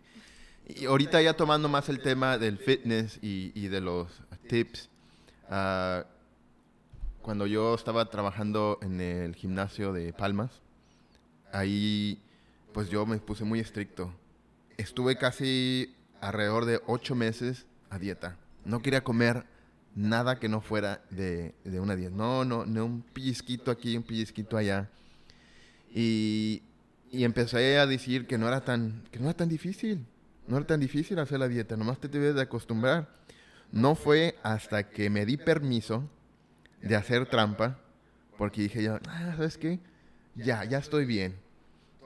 [0.68, 4.08] Y ahorita ya tomando más el tema del fitness y, y de los
[4.46, 4.90] tips,
[5.50, 6.04] uh,
[7.24, 10.60] cuando yo estaba trabajando en el gimnasio de Palmas,
[11.52, 12.22] ahí
[12.72, 14.12] pues yo me puse muy estricto.
[14.76, 18.36] Estuve casi alrededor de ocho meses a dieta.
[18.66, 19.46] No quería comer
[19.94, 22.14] nada que no fuera de, de una dieta.
[22.14, 24.90] No, no, no un pellizquito aquí, un pellizquito allá.
[25.94, 26.62] Y,
[27.10, 30.06] y empecé a decir que no era tan, que no era tan difícil
[30.46, 33.08] no era tan difícil hacer la dieta, nomás te debes de acostumbrar.
[33.72, 36.08] No fue hasta que me di permiso
[36.84, 37.78] de hacer trampa,
[38.36, 39.80] porque dije yo, ah, ¿sabes qué?
[40.34, 41.36] Ya, ya estoy bien.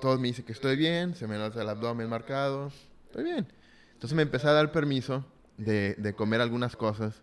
[0.01, 2.71] Todos me dicen que estoy bien, se me nota el abdomen marcado,
[3.07, 3.47] estoy bien.
[3.95, 5.25] Entonces me empecé a dar permiso
[5.57, 7.23] de, de comer algunas cosas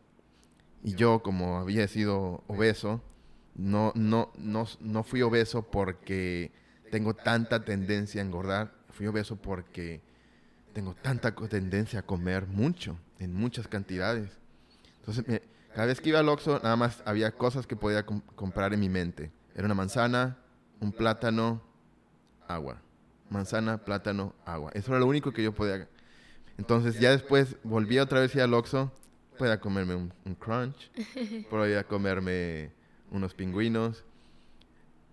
[0.84, 3.02] y yo, como había sido obeso,
[3.56, 6.52] no, no, no, no fui obeso porque
[6.92, 10.02] tengo tanta tendencia a engordar, fui obeso porque
[10.74, 14.30] tengo tanta tendencia a comer mucho, en muchas cantidades.
[15.00, 15.42] Entonces,
[15.76, 18.90] cada vez que iba al Oxxo, nada más había cosas que podía comprar en mi
[18.90, 19.32] mente.
[19.54, 20.38] Era una manzana,
[20.80, 21.62] un plátano,
[22.48, 22.82] agua.
[23.30, 24.72] Manzana, plátano, agua.
[24.74, 25.88] Eso era lo único que yo podía.
[26.58, 28.92] Entonces, ya después volví otra vez al Oxxo,
[29.38, 30.90] podía comerme un, un crunch,
[31.50, 32.72] podía comerme
[33.12, 34.04] unos pingüinos.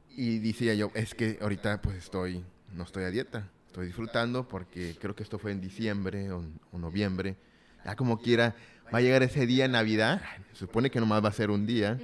[0.09, 4.95] Y decía yo, es que ahorita pues estoy, no estoy a dieta estoy disfrutando porque
[5.01, 7.37] creo que esto fue en diciembre o, noviembre.
[7.87, 8.55] Ya como quiera,
[8.93, 10.23] va a llegar ese día Navidad,
[10.53, 11.99] se supone que nomás va a ser un día,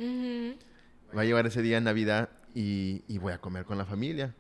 [1.17, 4.35] va a llegar ese día Navidad y, voy a comer con la familia.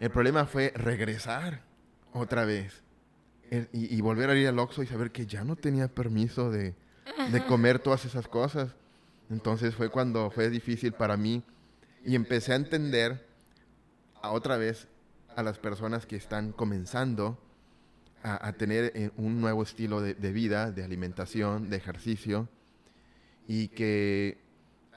[0.00, 1.62] El problema fue regresar
[2.12, 2.82] otra vez.
[3.72, 6.74] Y, volver a ir al Oxxo y saber que ya no tenía permiso de,
[7.32, 8.74] de comer todas esas cosas.
[9.30, 11.42] Entonces fue cuando fue difícil para mí
[12.04, 13.26] y empecé a entender
[14.22, 14.88] a otra vez
[15.34, 17.38] a las personas que están comenzando
[18.22, 22.48] a, tener eh, un nuevo estilo de, vida, de alimentación, de ejercicio,
[23.46, 24.38] y que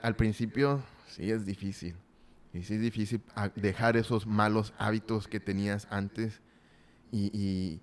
[0.02, 1.96] al principio sí es difícil.
[2.54, 3.22] Y sí es difícil
[3.56, 6.42] dejar esos malos hábitos que tenías antes
[7.12, 7.80] y,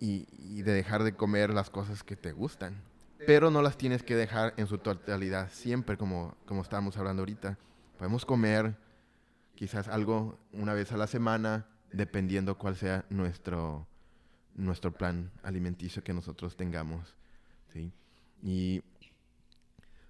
[0.00, 2.82] y, de dejar de comer las cosas que te gustan.
[3.26, 7.56] Pero no las tienes que dejar en su totalidad siempre, como, como estábamos hablando ahorita.
[7.96, 8.76] Podemos comer
[9.54, 13.86] quizás algo una vez a la semana, dependiendo cuál sea nuestro,
[14.54, 17.14] nuestro plan alimenticio que nosotros tengamos.
[17.72, 17.92] ¿sí?
[18.42, 18.82] Y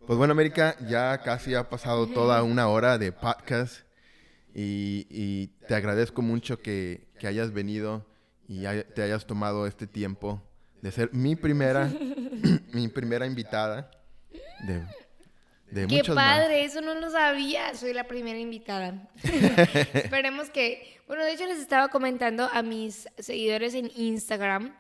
[0.07, 3.83] pues bueno, América, ya casi ha pasado toda una hora de podcast
[4.55, 8.05] y, te agradezco mucho que, que hayas venido
[8.49, 8.63] y
[8.95, 10.43] te hayas tomado este tiempo
[10.83, 11.91] de ser mi primera,
[12.73, 13.91] mi primera invitada
[14.67, 14.85] de
[15.73, 17.75] Qué padre, eso no lo sabía.
[17.75, 19.09] Soy la primera invitada.
[19.95, 21.01] Esperemos que.
[21.07, 24.75] Bueno, de hecho, les estaba comentando a mis seguidores en Instagram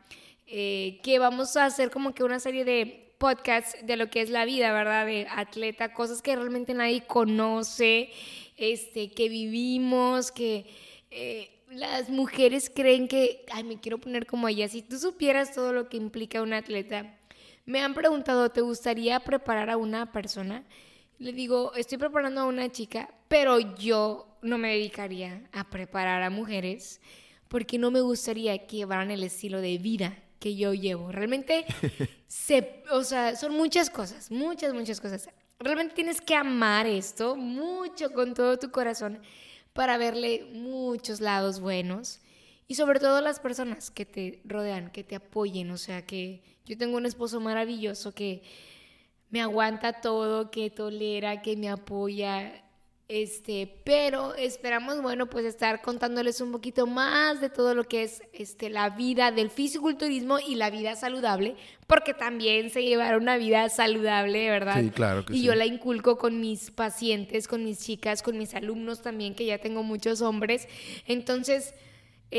[0.46, 4.30] eh, que vamos a hacer como que una serie de podcasts de lo que es
[4.30, 5.06] la vida, ¿verdad?
[5.06, 8.10] De atleta, cosas que realmente nadie conoce,
[8.56, 10.66] este, que vivimos, que.
[11.10, 14.68] Eh, las mujeres creen que, ay, me quiero poner como ella.
[14.68, 17.18] Si tú supieras todo lo que implica un atleta,
[17.64, 20.64] me han preguntado, ¿te gustaría preparar a una persona?
[21.18, 26.30] Le digo, estoy preparando a una chica, pero yo no me dedicaría a preparar a
[26.30, 27.00] mujeres
[27.48, 31.12] porque no me gustaría que llevaran el estilo de vida que yo llevo.
[31.12, 31.66] Realmente,
[32.26, 35.28] se, o sea, son muchas cosas, muchas, muchas cosas.
[35.60, 39.20] Realmente tienes que amar esto mucho con todo tu corazón
[39.72, 42.21] para verle muchos lados buenos
[42.72, 46.78] y sobre todo las personas que te rodean, que te apoyen, o sea, que yo
[46.78, 48.42] tengo un esposo maravilloso que
[49.28, 52.64] me aguanta todo, que tolera, que me apoya.
[53.08, 58.22] Este, pero esperamos, bueno, pues estar contándoles un poquito más de todo lo que es
[58.32, 61.56] este, la vida del fisiculturismo y la vida saludable,
[61.86, 64.80] porque también se lleva una vida saludable, ¿verdad?
[64.80, 68.54] Sí, claro que y yo la inculco con mis pacientes, con mis chicas, con mis
[68.54, 70.66] alumnos también, que ya tengo muchos hombres.
[71.06, 71.74] Entonces,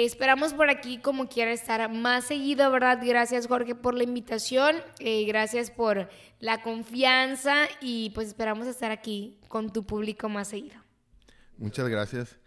[0.01, 2.99] esperamos por aquí como quiera estar más seguido, ¿verdad?
[3.03, 9.39] Gracias Jorge por la invitación, eh, gracias por la confianza y pues esperamos estar aquí
[9.47, 10.75] con tu público más seguido.
[11.57, 12.37] Muchas gracias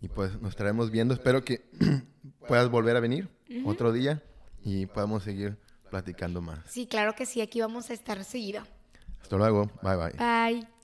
[0.00, 1.14] y pues nos estaremos viendo.
[1.14, 1.68] Espero que
[2.48, 3.28] puedas volver a venir
[3.64, 4.22] otro día
[4.62, 5.56] y podamos seguir
[5.90, 6.58] platicando más.
[6.68, 8.62] Sí, claro que sí, aquí vamos a estar seguido.
[9.22, 9.70] Hasta luego.
[9.82, 10.12] Bye bye.
[10.18, 10.75] Bye.